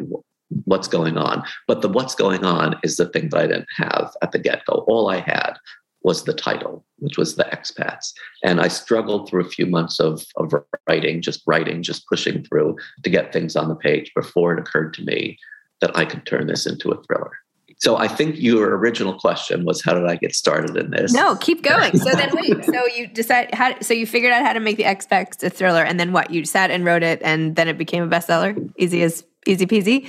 what's 0.64 0.88
going 0.88 1.16
on? 1.16 1.44
But 1.68 1.82
the 1.82 1.88
what's 1.88 2.14
going 2.14 2.44
on 2.44 2.76
is 2.82 2.96
the 2.96 3.06
thing 3.06 3.28
that 3.28 3.40
I 3.40 3.46
didn't 3.46 3.68
have 3.76 4.12
at 4.22 4.32
the 4.32 4.38
get 4.38 4.64
go. 4.64 4.84
All 4.88 5.08
I 5.08 5.20
had 5.20 5.54
was 6.02 6.24
the 6.24 6.34
title, 6.34 6.83
which 7.04 7.18
was 7.18 7.36
The 7.36 7.44
Expats. 7.44 8.12
And 8.42 8.60
I 8.60 8.68
struggled 8.68 9.28
through 9.28 9.44
a 9.44 9.48
few 9.48 9.66
months 9.66 10.00
of, 10.00 10.24
of 10.36 10.52
writing, 10.88 11.22
just 11.22 11.42
writing, 11.46 11.82
just 11.82 12.08
pushing 12.08 12.44
through 12.44 12.76
to 13.02 13.10
get 13.10 13.32
things 13.32 13.54
on 13.54 13.68
the 13.68 13.76
page 13.76 14.10
before 14.14 14.52
it 14.54 14.58
occurred 14.58 14.94
to 14.94 15.04
me 15.04 15.38
that 15.80 15.96
I 15.96 16.04
could 16.04 16.26
turn 16.26 16.46
this 16.46 16.66
into 16.66 16.90
a 16.90 17.02
thriller. 17.04 17.32
So 17.78 17.96
I 17.96 18.08
think 18.08 18.36
your 18.38 18.76
original 18.76 19.18
question 19.18 19.64
was 19.64 19.82
how 19.82 19.94
did 19.94 20.06
I 20.06 20.16
get 20.16 20.34
started 20.34 20.76
in 20.76 20.90
this? 20.90 21.12
No, 21.12 21.36
keep 21.36 21.62
going. 21.62 21.96
So 21.98 22.10
then 22.10 22.30
wait. 22.32 22.64
So 22.64 22.86
you 22.96 23.06
decide 23.06 23.52
how 23.54 23.78
so 23.80 23.92
you 23.92 24.06
figured 24.06 24.32
out 24.32 24.42
how 24.42 24.52
to 24.52 24.60
make 24.60 24.76
the 24.76 24.84
Expats 24.84 25.42
a 25.42 25.50
thriller 25.50 25.82
and 25.82 25.98
then 26.00 26.12
what? 26.12 26.30
You 26.30 26.44
sat 26.44 26.70
and 26.70 26.84
wrote 26.84 27.02
it 27.02 27.20
and 27.22 27.56
then 27.56 27.68
it 27.68 27.76
became 27.76 28.02
a 28.02 28.08
bestseller? 28.08 28.72
Easy 28.78 29.02
as 29.02 29.24
easy 29.46 29.66
peasy. 29.66 30.08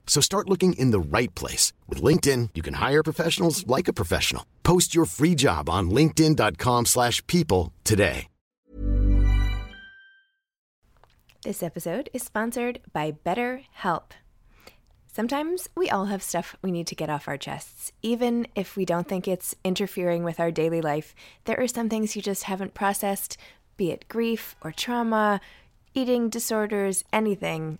So 0.11 0.19
start 0.19 0.49
looking 0.49 0.73
in 0.73 0.91
the 0.91 0.99
right 0.99 1.33
place. 1.35 1.71
With 1.87 2.01
LinkedIn, 2.01 2.49
you 2.53 2.61
can 2.61 2.73
hire 2.73 3.01
professionals 3.01 3.65
like 3.65 3.87
a 3.87 3.93
professional. 3.93 4.45
Post 4.61 4.93
your 4.93 5.05
free 5.05 5.35
job 5.35 5.69
on 5.69 5.89
linkedin.com 5.89 6.87
slash 6.87 7.25
people 7.27 7.71
today. 7.85 8.27
This 11.43 11.63
episode 11.63 12.09
is 12.13 12.23
sponsored 12.23 12.81
by 12.91 13.13
BetterHelp. 13.13 14.11
Sometimes 15.07 15.69
we 15.75 15.89
all 15.89 16.05
have 16.05 16.21
stuff 16.21 16.57
we 16.61 16.71
need 16.71 16.87
to 16.87 16.95
get 16.95 17.09
off 17.09 17.29
our 17.29 17.37
chests. 17.37 17.93
Even 18.01 18.47
if 18.53 18.75
we 18.75 18.83
don't 18.83 19.07
think 19.07 19.29
it's 19.29 19.55
interfering 19.63 20.25
with 20.25 20.41
our 20.41 20.51
daily 20.51 20.81
life, 20.81 21.15
there 21.45 21.59
are 21.59 21.69
some 21.69 21.87
things 21.87 22.17
you 22.17 22.21
just 22.21 22.43
haven't 22.43 22.73
processed, 22.73 23.37
be 23.77 23.91
it 23.91 24.09
grief 24.09 24.57
or 24.61 24.73
trauma, 24.73 25.39
eating 25.93 26.29
disorders, 26.29 27.05
anything. 27.13 27.79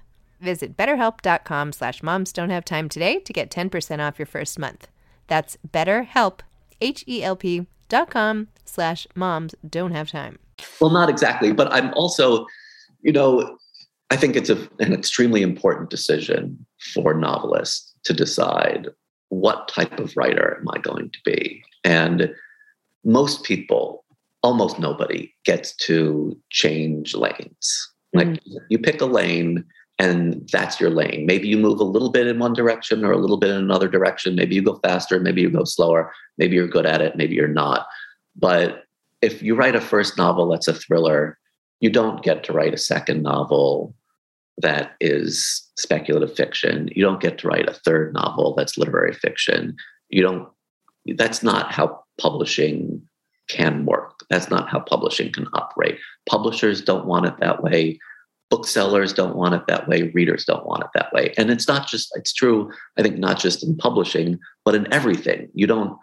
Visit 0.41 0.75
betterhelp.com 0.75 1.71
slash 1.71 2.01
moms 2.01 2.33
don't 2.33 2.49
have 2.49 2.65
time 2.65 2.89
today 2.89 3.19
to 3.19 3.31
get 3.31 3.51
10% 3.51 3.99
off 4.05 4.17
your 4.17 4.25
first 4.25 4.57
month. 4.57 4.87
That's 5.27 5.57
betterhelp, 5.69 6.39
H-E-L-P 6.81 7.67
dot 7.89 8.09
com 8.09 8.47
slash 8.65 9.05
moms 9.15 9.53
don't 9.67 9.91
have 9.91 10.09
time. 10.09 10.39
Well, 10.79 10.89
not 10.89 11.09
exactly, 11.09 11.51
but 11.51 11.71
I'm 11.71 11.93
also, 11.93 12.45
you 13.01 13.11
know, 13.11 13.57
I 14.09 14.15
think 14.15 14.35
it's 14.35 14.49
a, 14.49 14.57
an 14.79 14.93
extremely 14.93 15.41
important 15.41 15.89
decision 15.89 16.65
for 16.93 17.13
novelists 17.13 17.93
to 18.03 18.13
decide 18.13 18.89
what 19.29 19.67
type 19.67 19.99
of 19.99 20.17
writer 20.17 20.57
am 20.59 20.67
I 20.73 20.79
going 20.79 21.09
to 21.11 21.19
be? 21.23 21.63
And 21.83 22.33
most 23.05 23.43
people, 23.43 24.03
almost 24.43 24.79
nobody, 24.79 25.33
gets 25.45 25.75
to 25.87 26.37
change 26.49 27.15
lanes. 27.15 27.91
Like 28.13 28.27
mm. 28.27 28.39
you 28.69 28.79
pick 28.79 29.01
a 29.01 29.05
lane 29.05 29.63
and 30.01 30.49
that's 30.51 30.79
your 30.79 30.89
lane. 30.89 31.27
Maybe 31.27 31.47
you 31.47 31.59
move 31.59 31.79
a 31.79 31.83
little 31.83 32.09
bit 32.09 32.25
in 32.25 32.39
one 32.39 32.53
direction 32.53 33.05
or 33.05 33.11
a 33.11 33.19
little 33.19 33.37
bit 33.37 33.51
in 33.51 33.57
another 33.57 33.87
direction. 33.87 34.33
Maybe 34.33 34.55
you 34.55 34.63
go 34.63 34.79
faster, 34.83 35.19
maybe 35.19 35.41
you 35.41 35.51
go 35.51 35.63
slower, 35.63 36.11
maybe 36.39 36.55
you're 36.55 36.67
good 36.67 36.87
at 36.87 37.01
it, 37.01 37.15
maybe 37.15 37.35
you're 37.35 37.47
not. 37.47 37.85
But 38.35 38.85
if 39.21 39.43
you 39.43 39.53
write 39.53 39.75
a 39.75 39.81
first 39.81 40.17
novel 40.17 40.49
that's 40.49 40.67
a 40.67 40.73
thriller, 40.73 41.37
you 41.81 41.91
don't 41.91 42.23
get 42.23 42.43
to 42.45 42.51
write 42.51 42.73
a 42.73 42.79
second 42.79 43.21
novel 43.21 43.93
that 44.57 44.93
is 44.99 45.69
speculative 45.77 46.35
fiction. 46.35 46.89
You 46.95 47.03
don't 47.03 47.21
get 47.21 47.37
to 47.37 47.47
write 47.47 47.69
a 47.69 47.73
third 47.85 48.11
novel 48.15 48.55
that's 48.55 48.79
literary 48.79 49.13
fiction. 49.13 49.75
You 50.09 50.23
don't 50.23 50.49
that's 51.15 51.43
not 51.43 51.71
how 51.71 52.03
publishing 52.19 53.03
can 53.49 53.85
work. 53.85 54.13
That's 54.31 54.49
not 54.49 54.67
how 54.67 54.79
publishing 54.79 55.31
can 55.31 55.47
operate. 55.53 55.99
Publishers 56.27 56.81
don't 56.81 57.05
want 57.05 57.27
it 57.27 57.35
that 57.39 57.61
way 57.61 57.99
booksellers 58.51 59.13
don't 59.13 59.35
want 59.35 59.55
it 59.55 59.65
that 59.67 59.87
way 59.87 60.11
readers 60.13 60.45
don't 60.45 60.65
want 60.65 60.83
it 60.83 60.89
that 60.93 61.11
way. 61.13 61.33
And 61.37 61.49
it's 61.49 61.67
not 61.67 61.87
just 61.87 62.11
it's 62.15 62.33
true 62.33 62.71
i 62.97 63.01
think 63.01 63.17
not 63.17 63.39
just 63.39 63.63
in 63.63 63.75
publishing 63.77 64.37
but 64.65 64.75
in 64.75 64.91
everything. 64.93 65.49
You 65.55 65.65
don't 65.65 65.97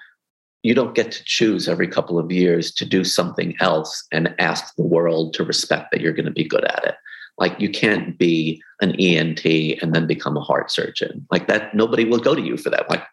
you 0.64 0.74
don't 0.74 0.94
get 0.94 1.12
to 1.12 1.22
choose 1.24 1.68
every 1.68 1.86
couple 1.86 2.18
of 2.18 2.32
years 2.32 2.72
to 2.72 2.84
do 2.84 3.04
something 3.04 3.54
else 3.60 4.04
and 4.10 4.34
ask 4.40 4.74
the 4.74 4.82
world 4.82 5.32
to 5.34 5.44
respect 5.44 5.92
that 5.92 6.00
you're 6.00 6.12
going 6.12 6.24
to 6.26 6.32
be 6.32 6.42
good 6.42 6.64
at 6.64 6.84
it. 6.84 6.96
Like 7.38 7.60
you 7.60 7.70
can't 7.70 8.18
be 8.18 8.60
an 8.80 8.98
ENT 8.98 9.44
and 9.80 9.94
then 9.94 10.08
become 10.08 10.36
a 10.36 10.40
heart 10.40 10.72
surgeon. 10.72 11.24
Like 11.30 11.46
that 11.46 11.74
nobody 11.74 12.04
will 12.04 12.18
go 12.18 12.34
to 12.34 12.42
you 12.42 12.56
for 12.56 12.70
that. 12.70 12.90
Like 12.90 13.04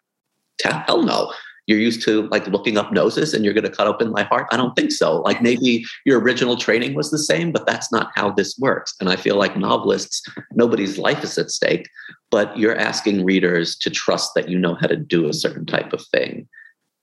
hell 0.64 1.02
no 1.02 1.32
you're 1.66 1.78
used 1.78 2.02
to 2.02 2.28
like 2.28 2.46
looking 2.46 2.78
up 2.78 2.92
noses 2.92 3.34
and 3.34 3.44
you're 3.44 3.54
going 3.54 3.64
to 3.64 3.70
cut 3.70 3.86
open 3.86 4.10
my 4.10 4.22
heart? 4.24 4.46
I 4.50 4.56
don't 4.56 4.74
think 4.74 4.92
so. 4.92 5.20
Like 5.22 5.42
maybe 5.42 5.84
your 6.04 6.20
original 6.20 6.56
training 6.56 6.94
was 6.94 7.10
the 7.10 7.18
same 7.18 7.52
but 7.52 7.66
that's 7.66 7.92
not 7.92 8.10
how 8.14 8.30
this 8.30 8.56
works. 8.58 8.94
And 9.00 9.08
i 9.08 9.16
feel 9.16 9.36
like 9.36 9.56
novelists 9.56 10.22
nobody's 10.52 10.98
life 10.98 11.22
is 11.22 11.38
at 11.38 11.50
stake 11.50 11.88
but 12.30 12.56
you're 12.58 12.76
asking 12.76 13.24
readers 13.24 13.76
to 13.76 13.90
trust 13.90 14.32
that 14.34 14.48
you 14.48 14.58
know 14.58 14.74
how 14.80 14.86
to 14.86 14.96
do 14.96 15.28
a 15.28 15.32
certain 15.32 15.66
type 15.66 15.92
of 15.92 16.04
thing. 16.06 16.48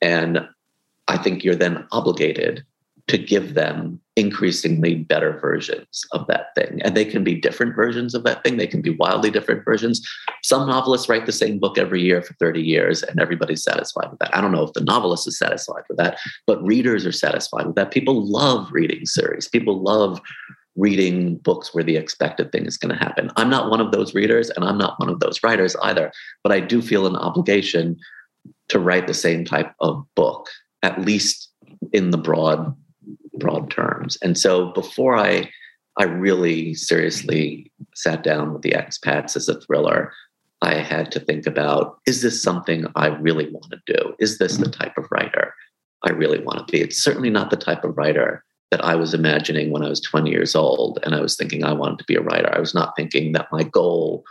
And 0.02 0.48
i 1.08 1.18
think 1.18 1.44
you're 1.44 1.56
then 1.56 1.86
obligated 1.92 2.64
to 3.08 3.18
give 3.18 3.54
them 3.54 4.00
increasingly 4.16 4.96
better 4.96 5.38
versions 5.40 6.04
of 6.12 6.28
that 6.28 6.54
thing. 6.56 6.82
And 6.84 6.96
they 6.96 7.06
can 7.06 7.24
be 7.24 7.34
different 7.34 7.76
versions 7.76 8.14
of 8.14 8.24
that 8.24 8.44
thing, 8.44 8.58
they 8.58 8.68
can 8.68 8.82
be 8.82 8.92
wildly 8.92 9.32
different 9.32 9.66
versions. 9.66 10.08
Some 10.44 10.68
novelists 10.68 11.10
write 11.10 11.26
the 11.26 11.32
same 11.32 11.58
book 11.60 11.78
every 11.78 12.02
year 12.02 12.22
for 12.22 12.34
30 12.36 12.62
years, 12.62 13.02
and 13.02 13.20
everybody's 13.20 13.64
satisfied 13.64 14.12
with 14.12 14.20
that. 14.20 14.36
I 14.36 14.42
don't 14.42 14.52
know 14.52 14.64
if 14.64 14.74
the 14.74 14.84
novelist 14.84 15.28
is 15.28 15.38
satisfied 15.38 15.84
with 15.90 15.98
that, 15.98 16.20
but 16.46 16.64
readers 16.64 17.06
are 17.06 17.12
satisfied 17.12 17.66
with 17.66 17.76
that. 17.76 17.92
People 17.92 18.26
love 18.26 18.72
reading 18.72 19.06
series, 19.06 19.48
people 19.48 19.82
love 19.82 20.22
reading 20.76 21.38
books 21.38 21.74
where 21.74 21.84
the 21.84 21.98
expected 21.98 22.52
thing 22.52 22.66
is 22.66 22.78
going 22.78 22.96
to 22.96 23.04
happen. 23.04 23.32
I'm 23.36 23.50
not 23.50 23.70
one 23.70 23.82
of 23.82 23.92
those 23.92 24.14
readers, 24.14 24.50
and 24.52 24.66
I'm 24.66 24.78
not 24.78 25.00
one 25.00 25.10
of 25.10 25.20
those 25.20 25.42
writers 25.44 25.76
either, 25.84 26.12
but 26.44 26.52
I 26.52 26.60
do 26.60 26.82
feel 26.82 27.08
an 27.08 27.16
obligation 27.16 27.98
to 28.70 28.80
write 28.80 29.08
the 29.08 29.14
same 29.14 29.46
type 29.46 29.72
of 29.82 30.04
book, 30.16 30.50
at 30.82 31.02
least 31.02 31.50
in 31.92 32.12
the 32.12 32.18
broad 32.18 32.76
broad 33.36 33.72
terms. 33.72 34.18
And 34.22 34.38
so 34.38 34.72
before 34.72 35.18
I 35.18 35.50
I 35.98 36.06
really 36.06 36.74
seriously 36.74 37.72
sat 37.94 38.24
down 38.24 38.52
with 38.52 38.64
the 38.64 38.72
expats 38.72 39.36
as 39.36 39.48
a 39.48 39.60
thriller, 39.62 40.12
I 40.64 40.76
had 40.76 41.12
to 41.12 41.20
think 41.20 41.46
about 41.46 42.00
is 42.08 42.22
this 42.22 42.42
something 42.42 42.88
I 42.96 43.08
really 43.08 43.50
want 43.52 43.72
to 43.72 43.94
do? 43.94 44.16
Is 44.20 44.38
this 44.38 44.58
the 44.58 44.70
type 44.70 44.98
of 44.98 45.06
writer 45.12 45.54
I 46.04 46.12
really 46.12 46.40
want 46.40 46.66
to 46.66 46.72
be? 46.72 46.82
It's 46.82 47.04
certainly 47.04 47.30
not 47.30 47.52
the 47.52 47.58
type 47.58 47.84
of 47.84 47.98
writer 47.98 48.44
that 48.72 48.84
I 48.84 48.96
was 48.96 49.14
imagining 49.14 49.72
when 49.72 49.84
I 49.84 49.90
was 49.90 50.02
20 50.02 50.32
years 50.32 50.56
old 50.56 50.98
and 51.04 51.14
I 51.14 51.22
was 51.22 51.36
thinking 51.36 51.64
I 51.64 51.74
wanted 51.74 52.00
to 52.00 52.06
be 52.06 52.16
a 52.16 52.22
writer. 52.22 52.52
I 52.52 52.60
was 52.60 52.74
not 52.74 52.96
thinking 52.96 53.34
that 53.34 53.52
my 53.52 53.64
goal 53.64 54.24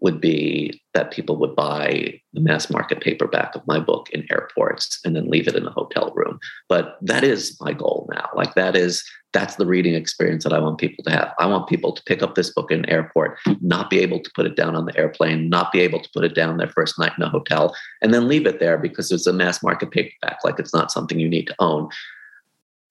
would 0.00 0.20
be 0.20 0.82
that 0.94 1.10
people 1.10 1.36
would 1.36 1.54
buy 1.54 2.20
the 2.32 2.40
mass 2.40 2.70
market 2.70 3.00
paperback 3.00 3.54
of 3.54 3.66
my 3.66 3.78
book 3.78 4.08
in 4.10 4.26
airports 4.30 4.98
and 5.04 5.14
then 5.14 5.28
leave 5.28 5.46
it 5.46 5.56
in 5.56 5.66
a 5.66 5.70
hotel 5.70 6.12
room. 6.14 6.38
But 6.68 6.96
that 7.02 7.22
is 7.22 7.56
my 7.60 7.72
goal 7.72 8.08
now. 8.12 8.28
Like 8.34 8.54
that 8.54 8.76
is 8.76 9.04
that's 9.32 9.56
the 9.56 9.66
reading 9.66 9.94
experience 9.94 10.42
that 10.42 10.52
I 10.52 10.58
want 10.58 10.78
people 10.78 11.04
to 11.04 11.10
have. 11.10 11.32
I 11.38 11.46
want 11.46 11.68
people 11.68 11.92
to 11.92 12.02
pick 12.02 12.22
up 12.22 12.34
this 12.34 12.52
book 12.52 12.72
in 12.72 12.80
an 12.80 12.90
airport, 12.90 13.38
not 13.60 13.88
be 13.88 14.00
able 14.00 14.20
to 14.20 14.30
put 14.34 14.46
it 14.46 14.56
down 14.56 14.74
on 14.74 14.86
the 14.86 14.98
airplane, 14.98 15.48
not 15.48 15.70
be 15.70 15.80
able 15.80 16.00
to 16.00 16.10
put 16.12 16.24
it 16.24 16.34
down 16.34 16.56
their 16.56 16.68
first 16.68 16.98
night 16.98 17.12
in 17.16 17.22
a 17.22 17.28
hotel, 17.28 17.74
and 18.02 18.12
then 18.12 18.26
leave 18.26 18.46
it 18.46 18.58
there 18.58 18.76
because 18.76 19.12
it's 19.12 19.28
a 19.28 19.32
mass 19.32 19.62
market 19.62 19.92
paperback. 19.92 20.38
Like 20.42 20.58
it's 20.58 20.74
not 20.74 20.90
something 20.90 21.20
you 21.20 21.28
need 21.28 21.46
to 21.46 21.54
own. 21.60 21.88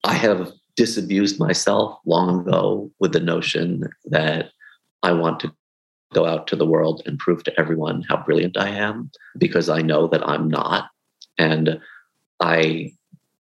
I 0.06 0.13
have 0.13 0.54
disabused 0.78 1.39
myself 1.39 2.00
long 2.06 2.39
ago 2.39 2.89
with 3.00 3.12
the 3.12 3.19
notion 3.19 3.89
that 4.06 4.52
I 5.04 5.12
want 5.12 5.41
to 5.41 5.54
go 6.13 6.26
out 6.26 6.48
to 6.48 6.56
the 6.56 6.65
world 6.65 7.02
and 7.06 7.19
prove 7.19 7.43
to 7.43 7.60
everyone 7.60 8.04
how 8.10 8.17
brilliant 8.17 8.58
I 8.58 8.69
am 8.69 9.12
because 9.38 9.69
I 9.69 9.82
know 9.82 10.08
that 10.08 10.28
I'm 10.28 10.48
not. 10.50 10.89
And 11.38 11.80
I 12.39 12.93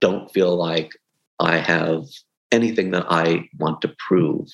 don't 0.01 0.31
feel 0.31 0.55
like 0.55 0.91
I 1.39 1.57
have 1.57 2.03
anything 2.51 2.91
that 2.91 3.05
I 3.09 3.47
want 3.57 3.81
to 3.81 3.95
prove 4.07 4.49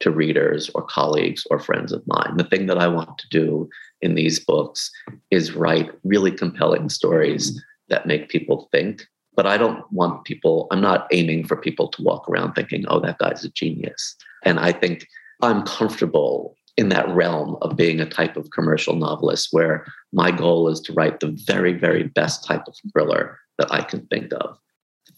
to 0.00 0.10
readers 0.10 0.68
or 0.74 0.82
colleagues 0.82 1.46
or 1.50 1.58
friends 1.58 1.92
of 1.92 2.02
mine. 2.06 2.36
The 2.36 2.44
thing 2.44 2.66
that 2.66 2.78
I 2.78 2.88
want 2.88 3.18
to 3.18 3.28
do 3.28 3.68
in 4.00 4.14
these 4.14 4.40
books 4.40 4.90
is 5.30 5.54
write 5.54 5.90
really 6.02 6.32
compelling 6.32 6.88
stories 6.88 7.62
that 7.88 8.06
make 8.06 8.28
people 8.28 8.68
think. 8.72 9.06
But 9.34 9.46
I 9.46 9.56
don't 9.56 9.90
want 9.92 10.24
people, 10.24 10.66
I'm 10.70 10.80
not 10.80 11.06
aiming 11.10 11.46
for 11.46 11.56
people 11.56 11.88
to 11.88 12.02
walk 12.02 12.28
around 12.28 12.52
thinking, 12.52 12.84
oh, 12.88 13.00
that 13.00 13.18
guy's 13.18 13.44
a 13.44 13.50
genius. 13.50 14.16
And 14.42 14.58
I 14.58 14.72
think 14.72 15.06
I'm 15.40 15.62
comfortable 15.62 16.56
in 16.76 16.88
that 16.88 17.08
realm 17.08 17.56
of 17.60 17.76
being 17.76 18.00
a 18.00 18.08
type 18.08 18.36
of 18.36 18.50
commercial 18.50 18.96
novelist 18.96 19.48
where 19.50 19.86
my 20.12 20.30
goal 20.30 20.68
is 20.68 20.80
to 20.80 20.92
write 20.92 21.20
the 21.20 21.36
very, 21.46 21.72
very 21.72 22.04
best 22.04 22.44
type 22.44 22.62
of 22.66 22.74
thriller 22.92 23.38
that 23.58 23.72
I 23.72 23.82
can 23.82 24.06
think 24.06 24.32
of. 24.32 24.56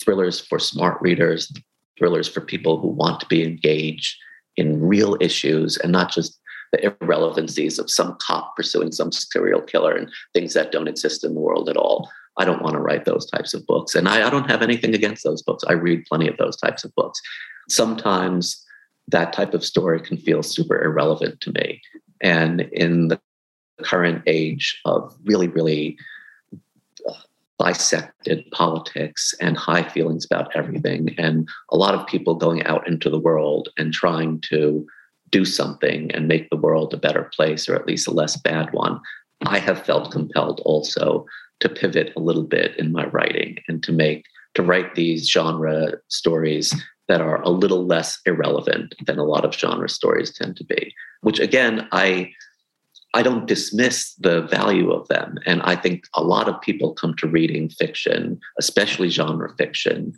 Thrillers 0.02 0.40
for 0.40 0.58
smart 0.58 1.00
readers, 1.00 1.52
thrillers 1.96 2.28
for 2.28 2.40
people 2.40 2.80
who 2.80 2.88
want 2.88 3.20
to 3.20 3.26
be 3.26 3.44
engaged 3.44 4.16
in 4.56 4.80
real 4.80 5.16
issues 5.20 5.76
and 5.76 5.92
not 5.92 6.12
just 6.12 6.40
the 6.72 6.92
irrelevancies 7.00 7.78
of 7.78 7.90
some 7.90 8.16
cop 8.20 8.56
pursuing 8.56 8.90
some 8.90 9.12
serial 9.12 9.60
killer 9.60 9.94
and 9.94 10.10
things 10.32 10.54
that 10.54 10.72
don't 10.72 10.88
exist 10.88 11.22
in 11.22 11.34
the 11.34 11.40
world 11.40 11.68
at 11.68 11.76
all. 11.76 12.10
I 12.36 12.44
don't 12.44 12.62
want 12.62 12.74
to 12.74 12.80
write 12.80 13.04
those 13.04 13.30
types 13.30 13.54
of 13.54 13.64
books. 13.66 13.94
And 13.94 14.08
I, 14.08 14.26
I 14.26 14.30
don't 14.30 14.50
have 14.50 14.62
anything 14.62 14.92
against 14.92 15.22
those 15.22 15.40
books. 15.40 15.62
I 15.68 15.74
read 15.74 16.04
plenty 16.06 16.26
of 16.26 16.36
those 16.36 16.56
types 16.56 16.82
of 16.82 16.92
books. 16.96 17.20
Sometimes 17.68 18.63
that 19.08 19.32
type 19.32 19.54
of 19.54 19.64
story 19.64 20.00
can 20.00 20.16
feel 20.16 20.42
super 20.42 20.82
irrelevant 20.82 21.40
to 21.40 21.52
me. 21.52 21.80
And 22.20 22.62
in 22.72 23.08
the 23.08 23.20
current 23.82 24.22
age 24.26 24.80
of 24.84 25.14
really, 25.24 25.48
really 25.48 25.98
uh, 27.08 27.12
bisected 27.58 28.50
politics 28.50 29.34
and 29.40 29.56
high 29.56 29.86
feelings 29.88 30.24
about 30.24 30.54
everything, 30.54 31.14
and 31.18 31.48
a 31.70 31.76
lot 31.76 31.94
of 31.94 32.06
people 32.06 32.34
going 32.34 32.64
out 32.64 32.86
into 32.88 33.10
the 33.10 33.20
world 33.20 33.68
and 33.76 33.92
trying 33.92 34.40
to 34.42 34.86
do 35.30 35.44
something 35.44 36.10
and 36.12 36.28
make 36.28 36.48
the 36.50 36.56
world 36.56 36.94
a 36.94 36.98
better 36.98 37.30
place 37.34 37.68
or 37.68 37.74
at 37.74 37.86
least 37.86 38.06
a 38.06 38.12
less 38.12 38.36
bad 38.36 38.72
one, 38.72 39.00
I 39.46 39.58
have 39.58 39.84
felt 39.84 40.12
compelled 40.12 40.60
also 40.64 41.26
to 41.60 41.68
pivot 41.68 42.12
a 42.16 42.20
little 42.20 42.44
bit 42.44 42.78
in 42.78 42.92
my 42.92 43.06
writing 43.06 43.58
and 43.68 43.82
to 43.82 43.92
make 43.92 44.24
to 44.54 44.62
write 44.62 44.94
these 44.94 45.28
genre 45.28 45.94
stories 46.08 46.74
that 47.08 47.20
are 47.20 47.42
a 47.42 47.50
little 47.50 47.86
less 47.86 48.18
irrelevant 48.26 48.94
than 49.06 49.18
a 49.18 49.24
lot 49.24 49.44
of 49.44 49.54
genre 49.54 49.88
stories 49.88 50.32
tend 50.32 50.56
to 50.56 50.64
be 50.64 50.92
which 51.22 51.40
again 51.40 51.86
i 51.92 52.30
i 53.14 53.22
don't 53.22 53.46
dismiss 53.46 54.14
the 54.14 54.42
value 54.42 54.90
of 54.90 55.06
them. 55.08 55.38
And 55.46 55.62
i 55.62 55.76
think 55.76 56.04
a 56.14 56.22
lot 56.22 56.48
of 56.48 56.60
people 56.60 56.94
come 56.94 57.14
to 57.16 57.28
reading 57.28 57.68
fiction 57.68 58.40
especially 58.58 59.08
genre 59.08 59.54
fiction 59.56 60.12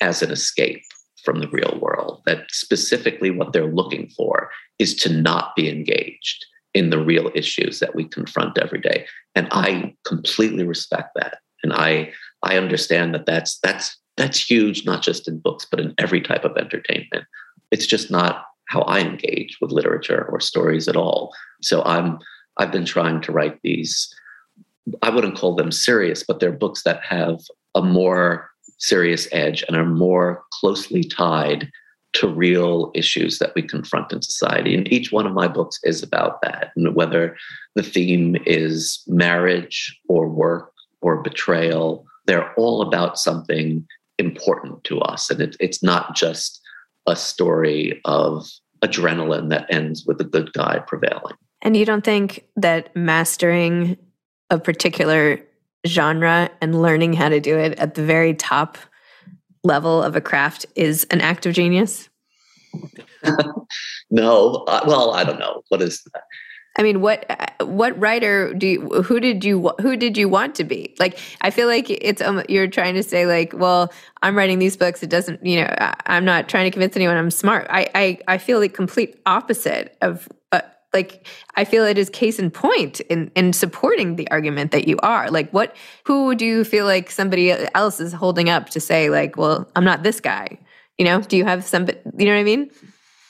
as 0.00 0.22
an 0.22 0.30
escape 0.30 0.82
from 1.24 1.40
the 1.40 1.48
real 1.48 1.78
world 1.80 2.22
that 2.26 2.44
specifically 2.50 3.30
what 3.30 3.52
they're 3.52 3.72
looking 3.72 4.08
for 4.16 4.50
is 4.78 4.94
to 4.96 5.08
not 5.12 5.54
be 5.54 5.68
engaged 5.70 6.44
in 6.74 6.90
the 6.90 6.98
real 6.98 7.30
issues 7.34 7.80
that 7.80 7.94
we 7.94 8.04
confront 8.04 8.58
every 8.58 8.80
day. 8.80 9.06
And 9.34 9.48
i 9.52 9.94
completely 10.04 10.64
respect 10.64 11.10
that. 11.16 11.38
And 11.62 11.72
i 11.72 12.12
i 12.42 12.56
understand 12.56 13.14
that 13.14 13.26
that's 13.26 13.58
that's 13.60 13.96
that's 14.22 14.38
huge, 14.38 14.84
not 14.86 15.02
just 15.02 15.26
in 15.26 15.40
books, 15.40 15.66
but 15.68 15.80
in 15.80 15.94
every 15.98 16.20
type 16.20 16.44
of 16.44 16.56
entertainment. 16.56 17.24
It's 17.72 17.86
just 17.86 18.10
not 18.10 18.44
how 18.68 18.82
I 18.82 19.00
engage 19.00 19.58
with 19.60 19.72
literature 19.72 20.28
or 20.30 20.40
stories 20.40 20.86
at 20.86 20.96
all. 20.96 21.34
So 21.60 21.82
I'm 21.82 22.18
I've 22.58 22.70
been 22.70 22.84
trying 22.84 23.20
to 23.22 23.32
write 23.32 23.58
these. 23.62 24.14
I 25.02 25.10
wouldn't 25.10 25.36
call 25.36 25.56
them 25.56 25.72
serious, 25.72 26.22
but 26.22 26.38
they're 26.38 26.52
books 26.52 26.82
that 26.84 27.02
have 27.02 27.40
a 27.74 27.82
more 27.82 28.48
serious 28.78 29.26
edge 29.32 29.64
and 29.66 29.76
are 29.76 29.86
more 29.86 30.44
closely 30.52 31.02
tied 31.02 31.70
to 32.12 32.28
real 32.28 32.90
issues 32.94 33.38
that 33.38 33.54
we 33.54 33.62
confront 33.62 34.12
in 34.12 34.20
society. 34.20 34.76
And 34.76 34.92
each 34.92 35.10
one 35.10 35.26
of 35.26 35.32
my 35.32 35.48
books 35.48 35.80
is 35.82 36.02
about 36.02 36.42
that. 36.42 36.72
And 36.76 36.94
whether 36.94 37.36
the 37.74 37.82
theme 37.82 38.36
is 38.44 39.02
marriage 39.06 39.98
or 40.08 40.28
work 40.28 40.72
or 41.00 41.22
betrayal, 41.22 42.04
they're 42.26 42.52
all 42.54 42.82
about 42.82 43.18
something 43.18 43.86
important 44.32 44.84
to 44.84 45.00
us. 45.00 45.30
And 45.30 45.40
it, 45.40 45.56
it's 45.60 45.82
not 45.82 46.14
just 46.14 46.60
a 47.06 47.16
story 47.16 48.00
of 48.04 48.48
adrenaline 48.82 49.50
that 49.50 49.66
ends 49.72 50.04
with 50.06 50.18
the 50.18 50.24
good 50.24 50.52
guy 50.52 50.80
prevailing. 50.86 51.34
And 51.62 51.76
you 51.76 51.84
don't 51.84 52.04
think 52.04 52.44
that 52.56 52.94
mastering 52.96 53.96
a 54.50 54.58
particular 54.58 55.40
genre 55.86 56.50
and 56.60 56.80
learning 56.80 57.12
how 57.12 57.28
to 57.28 57.40
do 57.40 57.56
it 57.58 57.78
at 57.78 57.94
the 57.94 58.04
very 58.04 58.34
top 58.34 58.78
level 59.64 60.02
of 60.02 60.16
a 60.16 60.20
craft 60.20 60.66
is 60.74 61.06
an 61.10 61.20
act 61.20 61.46
of 61.46 61.54
genius? 61.54 62.08
no. 64.10 64.64
Uh, 64.66 64.80
well, 64.86 65.12
I 65.12 65.24
don't 65.24 65.38
know. 65.38 65.62
What 65.68 65.82
is 65.82 66.02
that? 66.12 66.24
I 66.78 66.82
mean, 66.82 67.00
what 67.02 67.54
what 67.60 67.98
writer 67.98 68.54
do 68.54 68.66
you, 68.66 68.80
who 69.02 69.20
did 69.20 69.44
you 69.44 69.72
who 69.80 69.96
did 69.96 70.16
you 70.16 70.28
want 70.28 70.54
to 70.54 70.64
be? 70.64 70.94
Like, 70.98 71.18
I 71.42 71.50
feel 71.50 71.66
like 71.66 71.90
it's 71.90 72.22
um, 72.22 72.42
you're 72.48 72.66
trying 72.66 72.94
to 72.94 73.02
say 73.02 73.26
like, 73.26 73.52
well, 73.54 73.92
I'm 74.22 74.36
writing 74.36 74.58
these 74.58 74.76
books. 74.76 75.02
It 75.02 75.10
doesn't, 75.10 75.44
you 75.44 75.60
know, 75.60 75.74
I, 75.78 76.16
am 76.16 76.24
not 76.24 76.48
trying 76.48 76.64
to 76.64 76.70
convince 76.70 76.96
anyone 76.96 77.16
I'm 77.16 77.30
smart. 77.30 77.66
I 77.68 77.88
I, 77.94 78.18
I 78.26 78.38
feel 78.38 78.60
the 78.60 78.70
complete 78.70 79.20
opposite 79.26 79.96
of 80.00 80.28
uh, 80.52 80.62
like 80.94 81.26
I 81.56 81.64
feel 81.64 81.84
it 81.84 81.98
is 81.98 82.08
case 82.08 82.38
in 82.38 82.50
point 82.50 83.00
in 83.00 83.30
in 83.34 83.52
supporting 83.52 84.16
the 84.16 84.30
argument 84.30 84.70
that 84.72 84.88
you 84.88 84.96
are. 85.02 85.30
Like, 85.30 85.50
what 85.50 85.76
who 86.04 86.34
do 86.34 86.46
you 86.46 86.64
feel 86.64 86.86
like 86.86 87.10
somebody 87.10 87.50
else 87.74 88.00
is 88.00 88.14
holding 88.14 88.48
up 88.48 88.70
to 88.70 88.80
say 88.80 89.10
like, 89.10 89.36
well, 89.36 89.70
I'm 89.76 89.84
not 89.84 90.04
this 90.04 90.20
guy. 90.20 90.58
You 90.96 91.04
know, 91.04 91.20
do 91.20 91.36
you 91.36 91.44
have 91.44 91.64
some? 91.64 91.86
You 92.16 92.24
know 92.24 92.32
what 92.32 92.40
I 92.40 92.44
mean? 92.44 92.70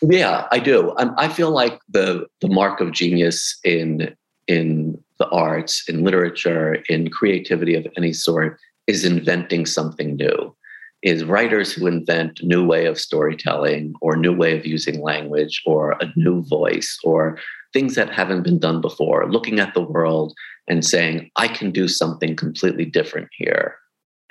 Yeah, 0.03 0.49
I 0.51 0.59
do. 0.59 0.93
Um, 0.99 1.15
I 1.17 1.29
feel 1.29 1.51
like 1.51 1.81
the 1.89 2.27
the 2.41 2.49
mark 2.49 2.81
of 2.81 2.93
genius 2.93 3.59
in 3.65 4.15
in 4.49 5.03
the 5.19 5.29
arts, 5.29 5.89
in 5.89 6.03
literature, 6.03 6.83
in 6.89 7.09
creativity 7.11 7.75
of 7.77 7.87
any 7.97 8.13
sort 8.13 8.59
is 8.89 9.05
inventing 9.05 9.67
something 9.67 10.17
new. 10.17 10.55
Is 11.03 11.25
writers 11.25 11.73
who 11.73 11.87
invent 11.87 12.41
a 12.41 12.47
new 12.47 12.65
way 12.65 12.87
of 12.87 12.99
storytelling 12.99 13.95
or 14.01 14.17
new 14.17 14.35
way 14.35 14.57
of 14.57 14.67
using 14.67 15.01
language 15.01 15.63
or 15.67 15.93
a 16.01 16.13
new 16.17 16.43
voice 16.45 16.99
or 17.05 17.39
things 17.73 17.95
that 17.95 18.11
haven't 18.11 18.43
been 18.43 18.59
done 18.59 18.81
before, 18.81 19.31
looking 19.31 19.59
at 19.59 19.75
the 19.75 19.81
world 19.81 20.33
and 20.69 20.85
saying, 20.85 21.31
I 21.37 21.49
can 21.49 21.73
do 21.73 21.89
something 21.89 22.37
completely 22.37 22.85
different 22.85 23.29
here 23.37 23.77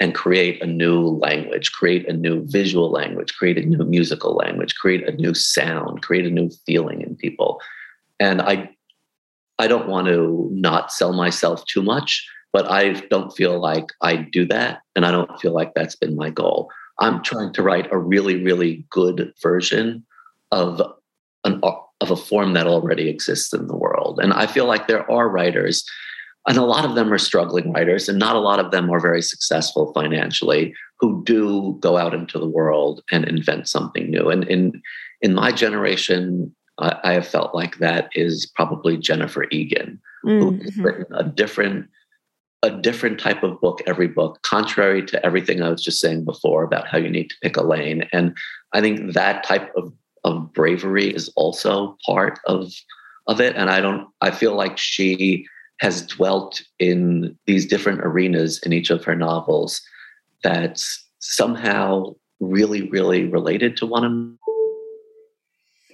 and 0.02 0.16
create 0.16 0.60
a 0.64 0.66
new 0.66 1.00
language, 1.22 1.72
create 1.74 2.10
a 2.10 2.14
new 2.14 2.44
visual 2.48 2.90
language, 2.90 3.36
create 3.36 3.60
a 3.60 3.62
new 3.62 3.86
musical 3.86 4.34
language, 4.34 4.74
create 4.76 5.08
a 5.08 5.12
new 5.12 5.36
sound, 5.36 6.02
create 6.02 6.26
a 6.26 6.32
new 6.32 6.50
feeling 6.66 7.02
in 7.02 7.16
people. 7.16 7.62
And 8.20 8.42
I 8.42 8.72
I 9.60 9.68
don't 9.68 9.88
want 9.88 10.08
to 10.08 10.50
not 10.52 10.92
sell 10.92 11.14
myself 11.14 11.64
too 11.68 11.84
much, 11.84 12.28
but 12.52 12.70
I 12.70 12.94
don't 13.12 13.30
feel 13.30 13.60
like 13.60 13.86
I 14.02 14.16
do 14.16 14.44
that 14.48 14.82
and 14.96 15.06
I 15.06 15.12
don't 15.12 15.40
feel 15.40 15.54
like 15.54 15.76
that's 15.76 15.96
been 15.96 16.16
my 16.16 16.32
goal. 16.32 16.72
I'm 16.98 17.22
trying 17.22 17.54
to 17.54 17.62
write 17.62 17.88
a 17.92 17.98
really 18.00 18.44
really 18.44 18.84
good 18.90 19.32
version 19.40 20.04
of 20.52 20.82
an 21.44 21.62
of 21.64 22.10
a 22.10 22.16
form 22.16 22.54
that 22.54 22.66
already 22.66 23.08
exists 23.08 23.54
in 23.54 23.68
the 23.68 23.78
world. 23.78 24.20
And 24.20 24.34
I 24.34 24.48
feel 24.48 24.66
like 24.66 24.88
there 24.88 25.10
are 25.12 25.30
writers 25.30 25.86
and 26.48 26.58
a 26.58 26.66
lot 26.66 26.86
of 26.86 26.96
them 26.96 27.14
are 27.14 27.20
struggling 27.20 27.72
writers 27.72 28.10
and 28.10 28.18
not 28.18 28.36
a 28.36 28.40
lot 28.40 28.60
of 28.60 28.72
them 28.72 28.90
are 28.90 29.00
very 29.00 29.22
successful 29.22 29.92
financially 29.94 30.74
who 31.00 31.24
do 31.24 31.78
go 31.80 31.98
out 31.98 32.14
into 32.14 32.40
the 32.40 32.50
world 32.50 33.02
and 33.12 33.26
invent 33.26 33.68
something 33.68 34.10
new 34.10 34.30
and 34.30 34.44
in 34.46 34.82
in 35.22 35.34
my 35.34 35.52
generation 35.52 36.54
I, 36.82 37.00
I 37.04 37.14
have 37.14 37.28
felt 37.28 37.56
like 37.56 37.78
that 37.78 38.10
is 38.14 38.52
probably 38.56 38.98
Jennifer 38.98 39.46
Egan, 39.52 40.02
mm-hmm. 40.26 40.40
who 40.40 40.64
has 40.64 40.78
written 40.78 41.06
a 41.14 41.24
different 41.24 41.88
a 42.64 42.70
different 42.70 43.20
type 43.20 43.42
of 43.42 43.60
book 43.60 43.82
every 43.88 44.08
book, 44.08 44.40
contrary 44.44 45.04
to 45.04 45.26
everything 45.26 45.64
I 45.64 45.70
was 45.70 45.84
just 45.84 46.00
saying 46.00 46.26
before 46.26 46.64
about 46.64 46.88
how 46.88 47.00
you 47.00 47.10
need 47.10 47.32
to 47.32 47.36
pick 47.42 47.58
a 47.58 47.64
lane. 47.64 48.08
And 48.14 48.38
I 48.72 48.82
think 48.82 49.14
that 49.14 49.44
type 49.44 49.72
of, 49.76 49.92
of 50.24 50.54
bravery 50.54 51.08
is 51.08 51.30
also 51.36 51.98
part 52.06 52.40
of 52.46 52.72
of 53.28 53.40
it. 53.42 53.56
And 53.56 53.70
I 53.70 53.80
don't 53.80 54.08
I 54.22 54.32
feel 54.32 54.56
like 54.56 54.78
she 54.78 55.46
has 55.82 56.06
dwelt 56.06 56.62
in 56.78 57.36
these 57.48 57.66
different 57.66 58.02
arenas 58.02 58.60
in 58.64 58.72
each 58.72 58.92
of 58.92 59.04
her 59.04 59.16
novels 59.16 59.82
that's 60.44 61.04
somehow 61.20 62.06
really, 62.40 62.88
really 62.90 63.26
related 63.26 63.76
to 63.78 63.88
one 63.88 64.06
another. 64.06 64.38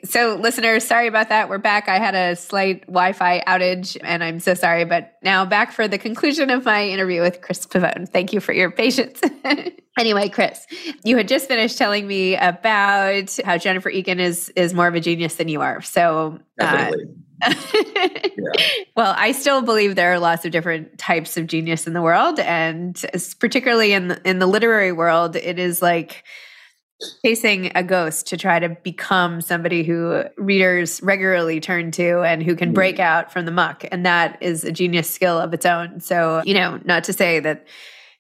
So, 0.04 0.36
listeners, 0.36 0.84
sorry 0.84 1.08
about 1.08 1.30
that. 1.30 1.50
We're 1.50 1.58
back. 1.58 1.90
I 1.90 2.00
had 2.00 2.16
a 2.16 2.36
slight 2.36 2.82
Wi 2.88 3.14
Fi 3.14 3.42
outage 3.48 3.98
and 4.04 4.24
I'm 4.24 4.40
so 4.40 4.54
sorry. 4.54 4.86
But 4.86 5.14
now 5.24 5.46
back 5.46 5.72
for 5.72 5.88
the 5.88 5.98
conclusion 5.98 6.50
of 6.50 6.66
my 6.66 6.88
interview 6.88 7.22
with 7.22 7.42
Chris 7.42 7.66
Pavone. 7.66 8.08
Thank 8.08 8.34
you 8.34 8.40
for 8.40 8.54
your 8.54 8.72
patience. 8.72 9.22
anyway, 10.00 10.30
Chris, 10.30 10.66
you 11.04 11.18
had 11.18 11.28
just 11.28 11.48
finished 11.48 11.78
telling 11.78 12.08
me 12.08 12.36
about 12.36 13.38
how 13.44 13.58
Jennifer 13.58 13.90
Egan 13.90 14.20
is 14.20 14.50
is 14.50 14.74
more 14.74 14.88
of 14.88 14.96
a 14.96 15.00
genius 15.00 15.36
than 15.36 15.48
you 15.48 15.62
are. 15.62 15.82
So, 15.82 16.40
uh, 16.60 16.92
Well, 18.96 19.14
I 19.16 19.32
still 19.32 19.62
believe 19.62 19.96
there 19.96 20.12
are 20.14 20.20
lots 20.20 20.46
of 20.46 20.52
different 20.52 20.98
types 20.98 21.38
of 21.38 21.46
genius 21.46 21.86
in 21.86 21.94
the 21.94 22.02
world, 22.02 22.40
and 22.40 23.00
particularly 23.40 23.94
in 23.94 24.08
the, 24.08 24.22
in 24.28 24.40
the 24.40 24.48
literary 24.48 24.92
world, 24.92 25.36
it 25.36 25.60
is 25.60 25.82
like 25.82 26.24
chasing 27.24 27.72
a 27.76 27.84
ghost 27.84 28.28
to 28.28 28.38
try 28.38 28.60
to 28.60 28.70
become 28.70 29.42
somebody 29.42 29.84
who 29.84 30.24
readers 30.38 31.02
regularly 31.04 31.60
turn 31.60 31.92
to 31.92 32.22
and 32.22 32.42
who 32.42 32.56
can 32.56 32.74
break 32.74 32.98
mm. 32.98 33.02
out 33.02 33.32
from 33.32 33.46
the 33.46 33.52
muck, 33.52 33.86
and 33.92 34.06
that 34.06 34.38
is 34.42 34.64
a 34.64 34.72
genius 34.72 35.10
skill 35.10 35.38
of 35.38 35.54
its 35.54 35.66
own. 35.66 36.00
So, 36.00 36.42
you 36.46 36.54
know, 36.54 36.80
not 36.86 37.04
to 37.06 37.14
say 37.14 37.40
that 37.40 37.68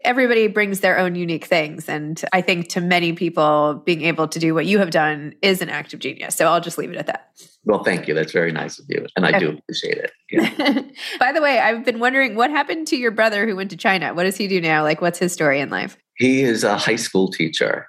everybody 0.03 0.47
brings 0.47 0.79
their 0.79 0.97
own 0.97 1.15
unique 1.15 1.45
things. 1.45 1.89
And 1.89 2.23
I 2.31 2.41
think 2.41 2.69
to 2.69 2.81
many 2.81 3.13
people, 3.13 3.81
being 3.85 4.03
able 4.03 4.27
to 4.27 4.39
do 4.39 4.53
what 4.53 4.65
you 4.65 4.79
have 4.79 4.91
done 4.91 5.33
is 5.41 5.61
an 5.61 5.69
act 5.69 5.93
of 5.93 5.99
genius. 5.99 6.35
So 6.35 6.47
I'll 6.47 6.61
just 6.61 6.77
leave 6.77 6.91
it 6.91 6.97
at 6.97 7.07
that. 7.07 7.31
Well, 7.65 7.83
thank 7.83 8.07
you. 8.07 8.13
That's 8.13 8.31
very 8.31 8.51
nice 8.51 8.79
of 8.79 8.85
you. 8.87 9.05
And 9.15 9.25
I 9.25 9.29
okay. 9.29 9.39
do 9.39 9.57
appreciate 9.57 9.97
it. 9.97 10.11
Yeah. 10.29 10.81
By 11.19 11.31
the 11.31 11.41
way, 11.41 11.57
I've 11.59 11.85
been 11.85 11.99
wondering 11.99 12.35
what 12.35 12.49
happened 12.49 12.87
to 12.87 12.97
your 12.97 13.11
brother 13.11 13.47
who 13.47 13.55
went 13.55 13.69
to 13.69 13.77
China? 13.77 14.13
What 14.13 14.23
does 14.23 14.35
he 14.35 14.47
do 14.47 14.59
now? 14.59 14.83
Like, 14.83 14.99
what's 14.99 15.19
his 15.19 15.31
story 15.31 15.61
in 15.61 15.69
life? 15.69 15.95
He 16.17 16.41
is 16.41 16.65
a 16.65 16.77
high 16.77 16.97
school 16.97 17.31
teacher. 17.31 17.87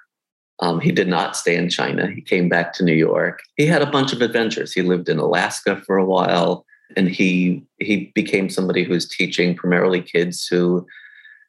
Um, 0.61 0.79
he 0.79 0.91
did 0.91 1.07
not 1.07 1.37
stay 1.37 1.55
in 1.55 1.69
China. 1.69 2.07
He 2.07 2.21
came 2.21 2.49
back 2.49 2.73
to 2.73 2.83
New 2.83 2.93
York. 2.93 3.41
He 3.55 3.65
had 3.65 3.81
a 3.81 3.89
bunch 3.89 4.11
of 4.11 4.21
adventures. 4.21 4.73
He 4.73 4.81
lived 4.81 5.07
in 5.07 5.17
Alaska 5.17 5.81
for 5.85 5.97
a 5.97 6.05
while, 6.05 6.65
and 6.97 7.07
he 7.07 7.63
he 7.79 8.11
became 8.13 8.49
somebody 8.49 8.83
who's 8.83 9.07
teaching 9.07 9.55
primarily 9.55 10.01
kids 10.01 10.47
who 10.47 10.85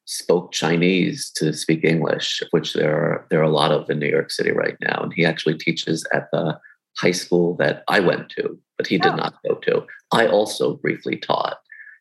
spoke 0.04 0.52
Chinese 0.52 1.30
to 1.36 1.52
speak 1.52 1.84
English, 1.84 2.42
which 2.50 2.72
there 2.74 2.94
are 2.94 3.26
there 3.30 3.40
are 3.40 3.50
a 3.50 3.50
lot 3.50 3.72
of 3.72 3.90
in 3.90 3.98
New 3.98 4.08
York 4.08 4.30
City 4.30 4.52
right 4.52 4.76
now. 4.80 5.00
And 5.02 5.12
he 5.12 5.24
actually 5.24 5.58
teaches 5.58 6.06
at 6.12 6.28
the 6.32 6.58
high 6.96 7.12
school 7.12 7.56
that 7.56 7.82
I 7.88 8.00
went 8.00 8.28
to, 8.30 8.58
but 8.76 8.86
he 8.86 8.98
did 8.98 9.12
oh. 9.12 9.16
not 9.16 9.34
go 9.46 9.54
to. 9.54 9.86
I 10.12 10.26
also 10.26 10.74
briefly 10.76 11.16
taught 11.16 11.58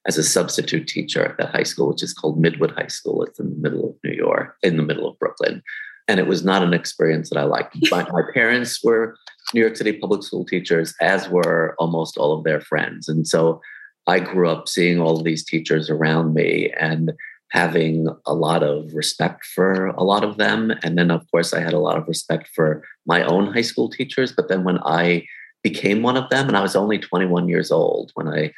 as 0.07 0.17
a 0.17 0.23
substitute 0.23 0.87
teacher 0.87 1.23
at 1.23 1.37
that 1.37 1.51
high 1.51 1.63
school, 1.63 1.89
which 1.89 2.03
is 2.03 2.13
called 2.13 2.41
Midwood 2.41 2.75
High 2.75 2.87
School. 2.87 3.23
It's 3.23 3.39
in 3.39 3.49
the 3.49 3.55
middle 3.57 3.89
of 3.89 3.95
New 4.03 4.13
York, 4.13 4.55
in 4.63 4.77
the 4.77 4.83
middle 4.83 5.07
of 5.07 5.19
Brooklyn. 5.19 5.61
And 6.09 6.19
it 6.19 6.27
was 6.27 6.43
not 6.43 6.63
an 6.63 6.73
experience 6.73 7.29
that 7.29 7.39
I 7.39 7.43
liked. 7.43 7.77
my, 7.91 8.03
my 8.11 8.23
parents 8.33 8.83
were 8.83 9.15
New 9.53 9.61
York 9.61 9.77
City 9.77 9.93
public 9.93 10.23
school 10.23 10.43
teachers, 10.43 10.93
as 10.99 11.29
were 11.29 11.75
almost 11.79 12.17
all 12.17 12.37
of 12.37 12.43
their 12.43 12.59
friends. 12.59 13.07
And 13.07 13.27
so 13.27 13.61
I 14.07 14.19
grew 14.19 14.49
up 14.49 14.67
seeing 14.67 14.99
all 14.99 15.17
of 15.17 15.23
these 15.23 15.45
teachers 15.45 15.89
around 15.89 16.33
me 16.33 16.73
and 16.79 17.13
having 17.51 18.07
a 18.25 18.33
lot 18.33 18.63
of 18.63 18.93
respect 18.93 19.45
for 19.45 19.87
a 19.87 20.03
lot 20.03 20.23
of 20.23 20.37
them. 20.37 20.73
And 20.83 20.97
then, 20.97 21.11
of 21.11 21.29
course, 21.31 21.53
I 21.53 21.61
had 21.61 21.73
a 21.73 21.79
lot 21.79 21.97
of 21.97 22.07
respect 22.07 22.49
for 22.53 22.83
my 23.05 23.23
own 23.23 23.53
high 23.53 23.61
school 23.61 23.89
teachers. 23.89 24.31
But 24.31 24.49
then 24.49 24.63
when 24.63 24.79
I 24.79 25.25
became 25.63 26.01
one 26.01 26.17
of 26.17 26.29
them, 26.29 26.47
and 26.47 26.57
I 26.57 26.61
was 26.61 26.75
only 26.75 26.99
21 26.99 27.49
years 27.49 27.71
old 27.71 28.11
when 28.15 28.27
I 28.27 28.53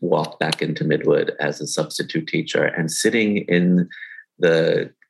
walked 0.00 0.38
back 0.38 0.62
into 0.62 0.84
Midwood 0.84 1.32
as 1.40 1.60
a 1.60 1.66
substitute 1.66 2.26
teacher 2.28 2.64
and 2.64 2.90
sitting 2.90 3.38
in 3.48 3.88
the, 4.38 4.92
the 5.00 5.01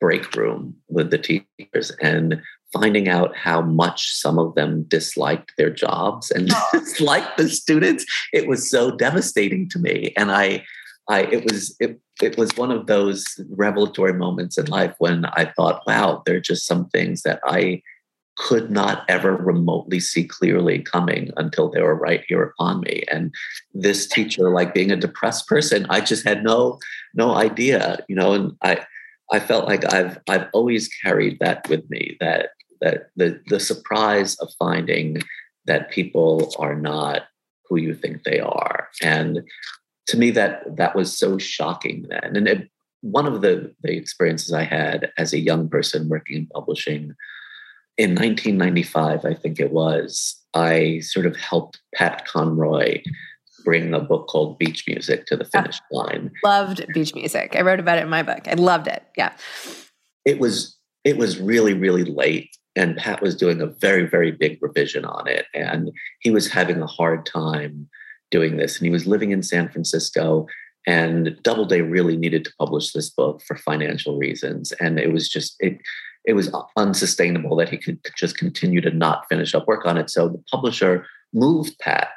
break 0.00 0.34
room 0.34 0.74
with 0.88 1.10
the 1.10 1.18
teachers 1.18 1.92
and 2.00 2.40
finding 2.72 3.08
out 3.08 3.36
how 3.36 3.62
much 3.62 4.14
some 4.14 4.38
of 4.38 4.54
them 4.54 4.84
disliked 4.88 5.52
their 5.56 5.70
jobs 5.70 6.30
and 6.30 6.50
disliked 6.72 7.36
the 7.36 7.48
students, 7.48 8.04
it 8.32 8.46
was 8.48 8.68
so 8.70 8.90
devastating 8.90 9.68
to 9.70 9.78
me. 9.78 10.12
And 10.16 10.30
I 10.30 10.64
I 11.08 11.22
it 11.22 11.44
was 11.44 11.76
it 11.80 12.00
it 12.22 12.36
was 12.36 12.56
one 12.56 12.70
of 12.70 12.86
those 12.86 13.24
revelatory 13.50 14.14
moments 14.14 14.58
in 14.58 14.66
life 14.66 14.94
when 14.98 15.26
I 15.26 15.52
thought, 15.56 15.82
wow, 15.86 16.22
there 16.26 16.36
are 16.36 16.40
just 16.40 16.66
some 16.66 16.88
things 16.88 17.22
that 17.22 17.40
I 17.44 17.82
could 18.36 18.70
not 18.70 19.04
ever 19.08 19.34
remotely 19.34 19.98
see 19.98 20.24
clearly 20.24 20.80
coming 20.80 21.30
until 21.36 21.70
they 21.70 21.80
were 21.80 21.94
right 21.94 22.22
here 22.28 22.42
upon 22.42 22.80
me. 22.80 23.02
And 23.10 23.32
this 23.72 24.06
teacher, 24.06 24.50
like 24.50 24.74
being 24.74 24.90
a 24.90 24.96
depressed 24.96 25.46
person, 25.46 25.86
I 25.88 26.00
just 26.00 26.26
had 26.26 26.44
no 26.44 26.78
no 27.14 27.34
idea, 27.34 28.04
you 28.08 28.16
know, 28.16 28.32
and 28.32 28.52
I 28.62 28.84
I 29.32 29.40
felt 29.40 29.66
like 29.66 29.92
I've 29.92 30.18
I've 30.28 30.46
always 30.52 30.88
carried 30.88 31.38
that 31.40 31.68
with 31.68 31.88
me, 31.90 32.16
that 32.20 32.50
that 32.80 33.08
the 33.16 33.40
the 33.46 33.60
surprise 33.60 34.36
of 34.36 34.48
finding 34.58 35.22
that 35.64 35.90
people 35.90 36.54
are 36.58 36.76
not 36.76 37.22
who 37.68 37.76
you 37.76 37.94
think 37.94 38.22
they 38.22 38.38
are. 38.38 38.88
And 39.02 39.42
to 40.06 40.16
me 40.16 40.30
that 40.30 40.76
that 40.76 40.94
was 40.94 41.16
so 41.16 41.38
shocking 41.38 42.06
then 42.08 42.36
and 42.36 42.48
it, 42.48 42.70
one 43.02 43.26
of 43.26 43.42
the, 43.42 43.74
the 43.82 43.96
experiences 43.96 44.52
i 44.52 44.64
had 44.64 45.10
as 45.18 45.32
a 45.32 45.38
young 45.38 45.68
person 45.68 46.08
working 46.08 46.36
in 46.36 46.46
publishing 46.46 47.14
in 47.98 48.10
1995 48.10 49.24
i 49.24 49.34
think 49.34 49.60
it 49.60 49.72
was 49.72 50.40
i 50.54 51.00
sort 51.00 51.26
of 51.26 51.36
helped 51.36 51.80
pat 51.94 52.26
conroy 52.26 53.02
bring 53.66 53.92
a 53.92 54.00
book 54.00 54.26
called 54.28 54.58
beach 54.58 54.84
music 54.88 55.26
to 55.26 55.36
the 55.36 55.44
ah, 55.44 55.60
finish 55.60 55.78
line 55.90 56.30
loved 56.42 56.86
beach 56.94 57.14
music 57.14 57.54
i 57.54 57.60
wrote 57.60 57.80
about 57.80 57.98
it 57.98 58.04
in 58.04 58.08
my 58.08 58.22
book 58.22 58.48
i 58.48 58.54
loved 58.54 58.86
it 58.86 59.02
yeah 59.18 59.32
it 60.24 60.38
was 60.38 60.78
it 61.04 61.18
was 61.18 61.38
really 61.38 61.74
really 61.74 62.04
late 62.04 62.56
and 62.74 62.96
pat 62.96 63.20
was 63.20 63.36
doing 63.36 63.60
a 63.60 63.66
very 63.66 64.06
very 64.08 64.30
big 64.30 64.56
revision 64.62 65.04
on 65.04 65.28
it 65.28 65.44
and 65.52 65.90
he 66.20 66.30
was 66.30 66.48
having 66.48 66.80
a 66.80 66.86
hard 66.86 67.26
time 67.26 67.86
doing 68.30 68.56
this. 68.56 68.78
And 68.78 68.86
he 68.86 68.90
was 68.90 69.06
living 69.06 69.30
in 69.30 69.42
San 69.42 69.68
Francisco. 69.68 70.46
And 70.86 71.36
Doubleday 71.42 71.80
really 71.80 72.16
needed 72.16 72.44
to 72.44 72.52
publish 72.58 72.92
this 72.92 73.10
book 73.10 73.42
for 73.42 73.56
financial 73.56 74.18
reasons. 74.18 74.72
And 74.72 74.98
it 74.98 75.12
was 75.12 75.28
just, 75.28 75.56
it, 75.58 75.78
it 76.24 76.34
was 76.34 76.54
unsustainable 76.76 77.56
that 77.56 77.68
he 77.68 77.76
could 77.76 77.98
just 78.16 78.38
continue 78.38 78.80
to 78.80 78.90
not 78.90 79.24
finish 79.28 79.54
up 79.54 79.66
work 79.66 79.84
on 79.84 79.96
it. 79.96 80.10
So 80.10 80.28
the 80.28 80.42
publisher 80.50 81.06
moved 81.32 81.78
Pat 81.80 82.08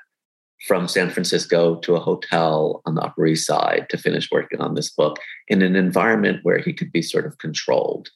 from 0.68 0.88
San 0.88 1.10
Francisco 1.10 1.76
to 1.76 1.96
a 1.96 2.00
hotel 2.00 2.82
on 2.86 2.96
the 2.96 3.02
Upper 3.02 3.26
East 3.26 3.48
Side 3.48 3.88
to 3.90 3.98
finish 3.98 4.30
working 4.32 4.60
on 4.60 4.76
this 4.76 4.90
book 4.90 5.18
in 5.48 5.62
an 5.62 5.76
environment 5.76 6.40
where 6.44 6.60
he 6.60 6.74
could 6.74 6.92
be 6.92 7.02
sort 7.02 7.26
of 7.26 7.38
controlled, 7.38 8.10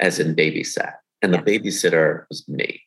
as 0.00 0.18
in 0.18 0.34
babysat. 0.34 0.94
And 1.22 1.34
the 1.34 1.38
babysitter 1.38 2.24
was 2.30 2.48
me. 2.48 2.82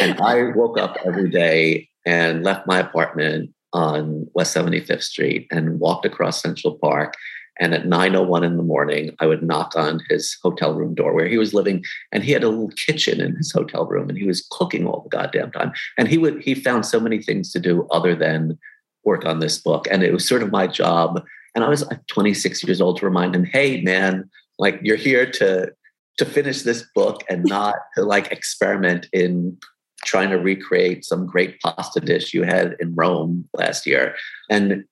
And 0.00 0.18
I 0.20 0.44
woke 0.54 0.78
up 0.78 0.96
every 1.04 1.30
day 1.30 1.88
and 2.06 2.42
left 2.42 2.66
my 2.66 2.78
apartment 2.78 3.50
on 3.72 4.26
West 4.34 4.56
75th 4.56 5.02
Street 5.02 5.46
and 5.50 5.80
walked 5.80 6.06
across 6.06 6.40
Central 6.40 6.78
Park. 6.78 7.14
And 7.60 7.72
at 7.72 7.84
9.01 7.84 8.44
in 8.44 8.56
the 8.56 8.62
morning, 8.62 9.14
I 9.20 9.26
would 9.26 9.42
knock 9.42 9.76
on 9.76 10.00
his 10.08 10.36
hotel 10.42 10.74
room 10.74 10.94
door 10.94 11.14
where 11.14 11.28
he 11.28 11.38
was 11.38 11.54
living. 11.54 11.84
And 12.10 12.24
he 12.24 12.32
had 12.32 12.42
a 12.42 12.48
little 12.48 12.70
kitchen 12.70 13.20
in 13.20 13.36
his 13.36 13.52
hotel 13.52 13.86
room 13.86 14.08
and 14.08 14.18
he 14.18 14.26
was 14.26 14.46
cooking 14.50 14.86
all 14.86 15.02
the 15.02 15.16
goddamn 15.16 15.52
time. 15.52 15.72
And 15.96 16.08
he 16.08 16.18
would 16.18 16.42
he 16.42 16.54
found 16.54 16.84
so 16.84 16.98
many 16.98 17.22
things 17.22 17.52
to 17.52 17.60
do 17.60 17.86
other 17.90 18.14
than 18.14 18.58
work 19.04 19.24
on 19.24 19.38
this 19.38 19.58
book. 19.58 19.86
And 19.90 20.02
it 20.02 20.12
was 20.12 20.26
sort 20.26 20.42
of 20.42 20.50
my 20.50 20.66
job. 20.66 21.24
And 21.54 21.62
I 21.62 21.68
was 21.68 21.84
uh, 21.84 21.96
26 22.08 22.64
years 22.64 22.80
old 22.80 22.98
to 22.98 23.06
remind 23.06 23.36
him, 23.36 23.44
hey 23.44 23.80
man, 23.82 24.28
like 24.58 24.80
you're 24.82 24.96
here 24.96 25.30
to 25.32 25.72
to 26.18 26.24
finish 26.24 26.62
this 26.62 26.84
book 26.94 27.22
and 27.28 27.44
not 27.48 27.76
to 27.96 28.04
like 28.04 28.32
experiment 28.32 29.08
in 29.12 29.56
trying 30.04 30.30
to 30.30 30.36
recreate 30.36 31.04
some 31.04 31.26
great 31.26 31.60
pasta 31.60 32.00
dish 32.00 32.34
you 32.34 32.42
had 32.42 32.76
in 32.80 32.94
Rome 32.94 33.48
last 33.54 33.86
year. 33.86 34.14
And 34.50 34.84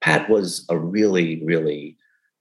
Pat 0.00 0.30
was 0.30 0.64
a 0.68 0.78
really, 0.78 1.42
really 1.44 1.96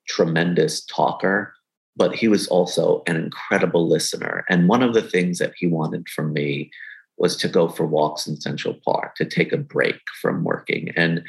tremendous 0.09 0.83
talker, 0.85 1.53
but 1.95 2.15
he 2.15 2.27
was 2.27 2.47
also 2.47 3.03
an 3.07 3.15
incredible 3.15 3.87
listener. 3.87 4.43
And 4.49 4.67
one 4.67 4.83
of 4.83 4.93
the 4.93 5.01
things 5.01 5.37
that 5.37 5.53
he 5.57 5.67
wanted 5.67 6.09
from 6.09 6.33
me 6.33 6.71
was 7.17 7.35
to 7.37 7.47
go 7.47 7.67
for 7.67 7.85
walks 7.85 8.27
in 8.27 8.39
Central 8.39 8.75
Park, 8.85 9.15
to 9.15 9.25
take 9.25 9.51
a 9.53 9.57
break 9.57 9.99
from 10.21 10.43
working. 10.43 10.89
And 10.95 11.23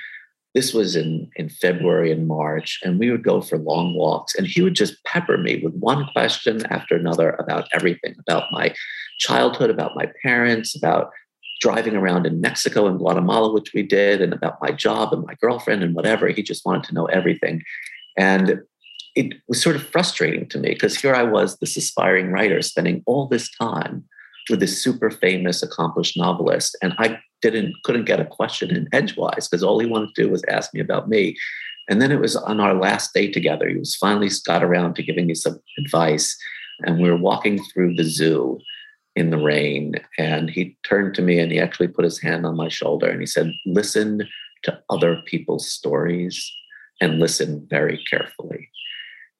this 0.54 0.72
was 0.72 0.96
in, 0.96 1.30
in 1.36 1.48
February 1.48 2.10
and 2.10 2.26
March, 2.26 2.80
and 2.82 2.98
we 2.98 3.10
would 3.10 3.22
go 3.22 3.40
for 3.40 3.58
long 3.58 3.94
walks, 3.94 4.34
and 4.34 4.46
he 4.46 4.62
would 4.62 4.74
just 4.74 5.02
pepper 5.04 5.38
me 5.38 5.60
with 5.62 5.74
one 5.74 6.06
question 6.12 6.64
after 6.66 6.96
another 6.96 7.30
about 7.38 7.68
everything 7.72 8.16
about 8.18 8.44
my 8.50 8.74
childhood, 9.18 9.70
about 9.70 9.94
my 9.94 10.10
parents, 10.22 10.74
about 10.74 11.10
driving 11.60 11.94
around 11.94 12.26
in 12.26 12.40
Mexico 12.40 12.86
and 12.86 12.98
Guatemala, 12.98 13.52
which 13.52 13.72
we 13.74 13.82
did, 13.82 14.20
and 14.20 14.32
about 14.32 14.60
my 14.60 14.72
job 14.72 15.12
and 15.12 15.24
my 15.24 15.34
girlfriend 15.40 15.84
and 15.84 15.94
whatever. 15.94 16.28
He 16.28 16.42
just 16.42 16.64
wanted 16.64 16.84
to 16.84 16.94
know 16.94 17.06
everything. 17.06 17.62
And 18.16 18.60
it 19.16 19.34
was 19.48 19.62
sort 19.62 19.76
of 19.76 19.82
frustrating 19.82 20.48
to 20.48 20.58
me 20.58 20.70
because 20.70 20.96
here 20.96 21.14
I 21.14 21.22
was, 21.22 21.58
this 21.58 21.76
aspiring 21.76 22.30
writer, 22.30 22.62
spending 22.62 23.02
all 23.06 23.26
this 23.26 23.50
time 23.56 24.04
with 24.48 24.60
this 24.60 24.82
super 24.82 25.10
famous, 25.10 25.62
accomplished 25.62 26.16
novelist, 26.16 26.76
and 26.82 26.94
I 26.98 27.20
didn't 27.42 27.74
couldn't 27.84 28.04
get 28.04 28.20
a 28.20 28.26
question 28.26 28.70
in 28.70 28.88
edgewise 28.92 29.48
because 29.48 29.62
all 29.62 29.78
he 29.78 29.86
wanted 29.86 30.14
to 30.14 30.22
do 30.24 30.30
was 30.30 30.44
ask 30.48 30.74
me 30.74 30.80
about 30.80 31.08
me. 31.08 31.36
And 31.88 32.00
then 32.00 32.12
it 32.12 32.20
was 32.20 32.36
on 32.36 32.60
our 32.60 32.74
last 32.74 33.14
day 33.14 33.30
together. 33.30 33.68
He 33.68 33.76
was 33.76 33.96
finally 33.96 34.28
got 34.46 34.62
around 34.62 34.94
to 34.94 35.02
giving 35.02 35.26
me 35.26 35.34
some 35.34 35.58
advice, 35.78 36.36
and 36.84 37.00
we 37.00 37.10
were 37.10 37.16
walking 37.16 37.62
through 37.64 37.94
the 37.94 38.04
zoo 38.04 38.60
in 39.16 39.30
the 39.30 39.38
rain, 39.38 39.94
and 40.18 40.48
he 40.48 40.76
turned 40.84 41.14
to 41.14 41.22
me 41.22 41.40
and 41.40 41.50
he 41.50 41.58
actually 41.58 41.88
put 41.88 42.04
his 42.04 42.20
hand 42.20 42.46
on 42.46 42.56
my 42.56 42.68
shoulder 42.68 43.08
and 43.08 43.20
he 43.20 43.26
said, 43.26 43.52
"Listen 43.66 44.28
to 44.62 44.78
other 44.88 45.22
people's 45.26 45.70
stories 45.70 46.52
and 47.00 47.18
listen 47.18 47.66
very 47.68 48.02
carefully." 48.10 48.70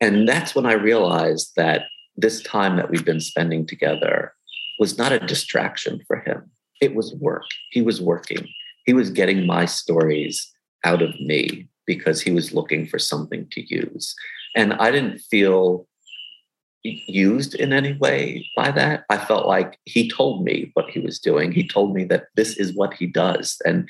And 0.00 0.28
that's 0.28 0.54
when 0.54 0.66
I 0.66 0.72
realized 0.72 1.52
that 1.56 1.84
this 2.16 2.42
time 2.42 2.76
that 2.76 2.90
we've 2.90 3.04
been 3.04 3.20
spending 3.20 3.66
together 3.66 4.32
was 4.78 4.96
not 4.98 5.12
a 5.12 5.18
distraction 5.18 6.00
for 6.06 6.20
him. 6.20 6.50
It 6.80 6.94
was 6.94 7.14
work. 7.14 7.44
He 7.70 7.82
was 7.82 8.00
working. 8.00 8.48
He 8.86 8.94
was 8.94 9.10
getting 9.10 9.46
my 9.46 9.66
stories 9.66 10.50
out 10.84 11.02
of 11.02 11.20
me 11.20 11.68
because 11.86 12.20
he 12.20 12.30
was 12.30 12.54
looking 12.54 12.86
for 12.86 12.98
something 12.98 13.46
to 13.50 13.74
use. 13.74 14.14
And 14.56 14.72
I 14.74 14.90
didn't 14.90 15.18
feel 15.18 15.86
used 16.82 17.54
in 17.54 17.74
any 17.74 17.92
way 17.92 18.48
by 18.56 18.70
that. 18.70 19.04
I 19.10 19.18
felt 19.18 19.46
like 19.46 19.78
he 19.84 20.08
told 20.08 20.44
me 20.44 20.70
what 20.74 20.88
he 20.88 20.98
was 21.00 21.18
doing. 21.18 21.52
He 21.52 21.66
told 21.66 21.94
me 21.94 22.04
that 22.04 22.28
this 22.36 22.56
is 22.56 22.74
what 22.74 22.94
he 22.94 23.06
does 23.06 23.60
and 23.66 23.86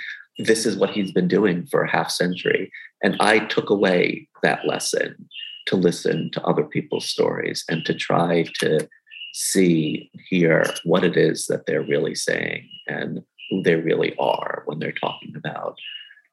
this 0.46 0.66
is 0.66 0.76
what 0.76 0.90
he's 0.90 1.12
been 1.12 1.28
doing 1.28 1.66
for 1.66 1.82
a 1.82 1.90
half 1.90 2.10
century. 2.10 2.70
And 3.02 3.16
I 3.20 3.40
took 3.46 3.70
away 3.70 4.28
that 4.42 4.66
lesson 4.66 5.28
to 5.66 5.76
listen 5.76 6.30
to 6.32 6.42
other 6.42 6.64
people's 6.64 7.08
stories 7.08 7.64
and 7.68 7.84
to 7.84 7.94
try 7.94 8.44
to 8.60 8.88
see, 9.32 10.10
hear 10.28 10.64
what 10.84 11.04
it 11.04 11.16
is 11.16 11.46
that 11.46 11.66
they're 11.66 11.82
really 11.82 12.14
saying 12.14 12.68
and 12.86 13.20
who 13.48 13.62
they 13.62 13.76
really 13.76 14.14
are 14.18 14.62
when 14.66 14.78
they're 14.78 14.92
talking 14.92 15.34
about 15.36 15.76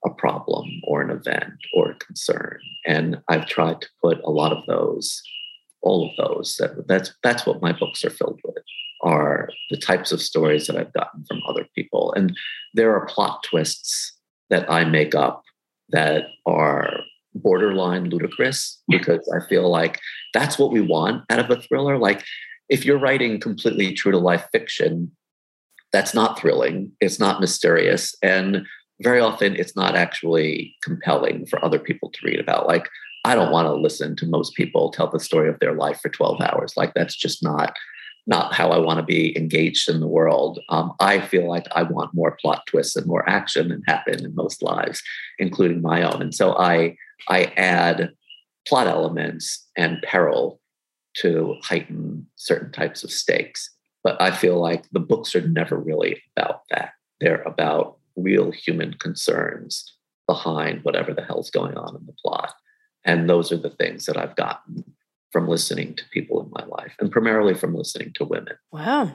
a 0.05 0.09
problem 0.09 0.65
or 0.83 1.01
an 1.01 1.09
event 1.09 1.53
or 1.73 1.91
a 1.91 1.95
concern. 1.95 2.59
And 2.85 3.21
I've 3.27 3.45
tried 3.45 3.81
to 3.81 3.87
put 4.01 4.19
a 4.23 4.31
lot 4.31 4.51
of 4.51 4.65
those, 4.65 5.21
all 5.81 6.09
of 6.09 6.15
those. 6.17 6.57
That, 6.57 6.87
that's 6.87 7.13
that's 7.23 7.45
what 7.45 7.61
my 7.61 7.73
books 7.73 8.03
are 8.05 8.09
filled 8.09 8.39
with. 8.43 8.63
Are 9.03 9.49
the 9.69 9.77
types 9.77 10.11
of 10.11 10.21
stories 10.21 10.65
that 10.67 10.77
I've 10.77 10.93
gotten 10.93 11.23
from 11.25 11.41
other 11.47 11.67
people, 11.75 12.13
and 12.15 12.35
there 12.77 12.95
are 12.95 13.05
plot 13.05 13.43
twists 13.43 14.13
that 14.49 14.69
I 14.71 14.85
make 14.85 15.13
up 15.13 15.43
that 15.89 16.27
are 16.45 17.01
borderline 17.35 18.09
ludicrous 18.09 18.81
because 18.87 19.29
I 19.35 19.45
feel 19.47 19.69
like 19.69 19.99
that's 20.33 20.57
what 20.57 20.71
we 20.71 20.81
want 20.81 21.23
out 21.29 21.39
of 21.39 21.49
a 21.49 21.61
thriller. 21.61 21.97
Like 21.97 22.23
if 22.69 22.85
you're 22.85 22.99
writing 22.99 23.39
completely 23.39 23.93
true 23.93 24.11
to 24.11 24.17
life 24.17 24.47
fiction, 24.51 25.11
that's 25.93 26.13
not 26.13 26.39
thrilling, 26.39 26.91
it's 26.99 27.19
not 27.19 27.39
mysterious, 27.39 28.13
and 28.21 28.65
very 29.01 29.19
often 29.19 29.55
it's 29.55 29.75
not 29.75 29.95
actually 29.95 30.75
compelling 30.83 31.45
for 31.45 31.63
other 31.63 31.79
people 31.79 32.09
to 32.09 32.19
read 32.25 32.39
about. 32.39 32.67
Like, 32.67 32.89
I 33.25 33.35
don't 33.35 33.51
want 33.51 33.67
to 33.67 33.73
listen 33.73 34.15
to 34.17 34.25
most 34.25 34.53
people 34.55 34.91
tell 34.91 35.09
the 35.09 35.19
story 35.19 35.49
of 35.49 35.59
their 35.59 35.73
life 35.73 35.99
for 36.01 36.09
12 36.09 36.41
hours. 36.41 36.73
Like, 36.75 36.93
that's 36.93 37.15
just 37.15 37.43
not 37.43 37.75
not 38.27 38.53
how 38.53 38.69
I 38.69 38.77
want 38.77 38.99
to 38.99 39.03
be 39.03 39.35
engaged 39.37 39.89
in 39.89 40.01
the 40.01 40.07
world. 40.07 40.59
Um, 40.69 40.93
I 40.99 41.21
feel 41.21 41.47
like 41.47 41.65
I 41.73 41.83
want 41.83 42.13
more 42.13 42.37
plot 42.39 42.63
twists 42.67 42.95
and 42.97 43.07
more 43.07 43.27
action 43.27 43.69
than 43.69 43.81
happen 43.87 44.23
in 44.23 44.35
most 44.35 44.61
lives, 44.61 45.01
including 45.39 45.81
my 45.81 46.03
own. 46.03 46.21
And 46.21 46.35
so 46.35 46.55
I 46.57 46.97
I 47.29 47.45
add 47.55 48.11
plot 48.67 48.87
elements 48.87 49.65
and 49.77 50.01
peril 50.03 50.59
to 51.15 51.55
heighten 51.63 52.27
certain 52.35 52.71
types 52.71 53.03
of 53.03 53.11
stakes. 53.11 53.73
But 54.03 54.21
I 54.21 54.31
feel 54.31 54.59
like 54.59 54.85
the 54.91 54.99
books 54.99 55.35
are 55.35 55.47
never 55.47 55.77
really 55.77 56.21
about 56.35 56.63
that. 56.69 56.91
They're 57.19 57.41
about 57.43 57.97
real 58.15 58.51
human 58.51 58.93
concerns 58.95 59.95
behind 60.27 60.83
whatever 60.83 61.13
the 61.13 61.23
hell's 61.23 61.49
going 61.49 61.77
on 61.77 61.95
in 61.95 62.05
the 62.05 62.13
plot. 62.21 62.53
And 63.05 63.29
those 63.29 63.51
are 63.51 63.57
the 63.57 63.69
things 63.69 64.05
that 64.05 64.17
I've 64.17 64.35
gotten 64.35 64.83
from 65.31 65.47
listening 65.47 65.95
to 65.95 66.03
people 66.11 66.41
in 66.41 66.49
my 66.51 66.65
life 66.65 66.95
and 66.99 67.11
primarily 67.11 67.53
from 67.53 67.75
listening 67.75 68.11
to 68.15 68.25
women. 68.25 68.55
Wow. 68.71 69.13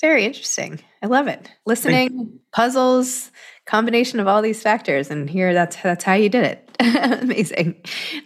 Very 0.00 0.24
interesting. 0.24 0.80
I 1.02 1.06
love 1.06 1.26
it. 1.26 1.50
Listening, 1.64 2.38
puzzles, 2.52 3.30
combination 3.64 4.20
of 4.20 4.28
all 4.28 4.42
these 4.42 4.62
factors. 4.62 5.10
And 5.10 5.28
here 5.28 5.54
that's 5.54 5.76
that's 5.76 6.04
how 6.04 6.14
you 6.14 6.28
did 6.28 6.44
it. 6.44 6.70
Amazing. 7.22 7.76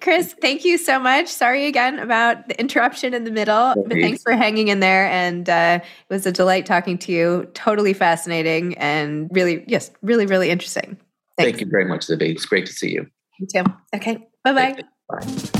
Chris, 0.01 0.35
thank 0.41 0.65
you 0.65 0.77
so 0.77 0.99
much. 0.99 1.29
Sorry 1.29 1.67
again 1.67 2.01
about 2.01 2.49
the 2.49 2.59
interruption 2.59 3.15
in 3.15 3.23
the 3.23 3.31
middle, 3.31 3.75
but 3.77 3.93
thanks 3.93 4.23
for 4.23 4.33
hanging 4.33 4.69
in 4.69 4.81
there. 4.81 5.07
And 5.07 5.49
uh, 5.49 5.81
it 5.83 6.13
was 6.13 6.27
a 6.27 6.33
delight 6.33 6.67
talking 6.67 6.99
to 6.99 7.13
you. 7.13 7.49
Totally 7.55 7.93
fascinating 7.93 8.77
and 8.79 9.29
really, 9.33 9.65
yes, 9.69 9.93
really, 10.03 10.27
really 10.27 10.51
interesting. 10.51 10.99
Thanks. 11.37 11.53
Thank 11.53 11.61
you 11.61 11.69
very 11.71 11.85
much, 11.85 12.07
Zibby. 12.07 12.31
It's 12.31 12.45
great 12.45 12.67
to 12.67 12.73
see 12.73 12.91
you. 12.91 13.07
You 13.39 13.47
too. 13.47 13.65
Okay. 13.95 14.29
Bye-bye. 14.43 14.83
Bye. 15.09 15.60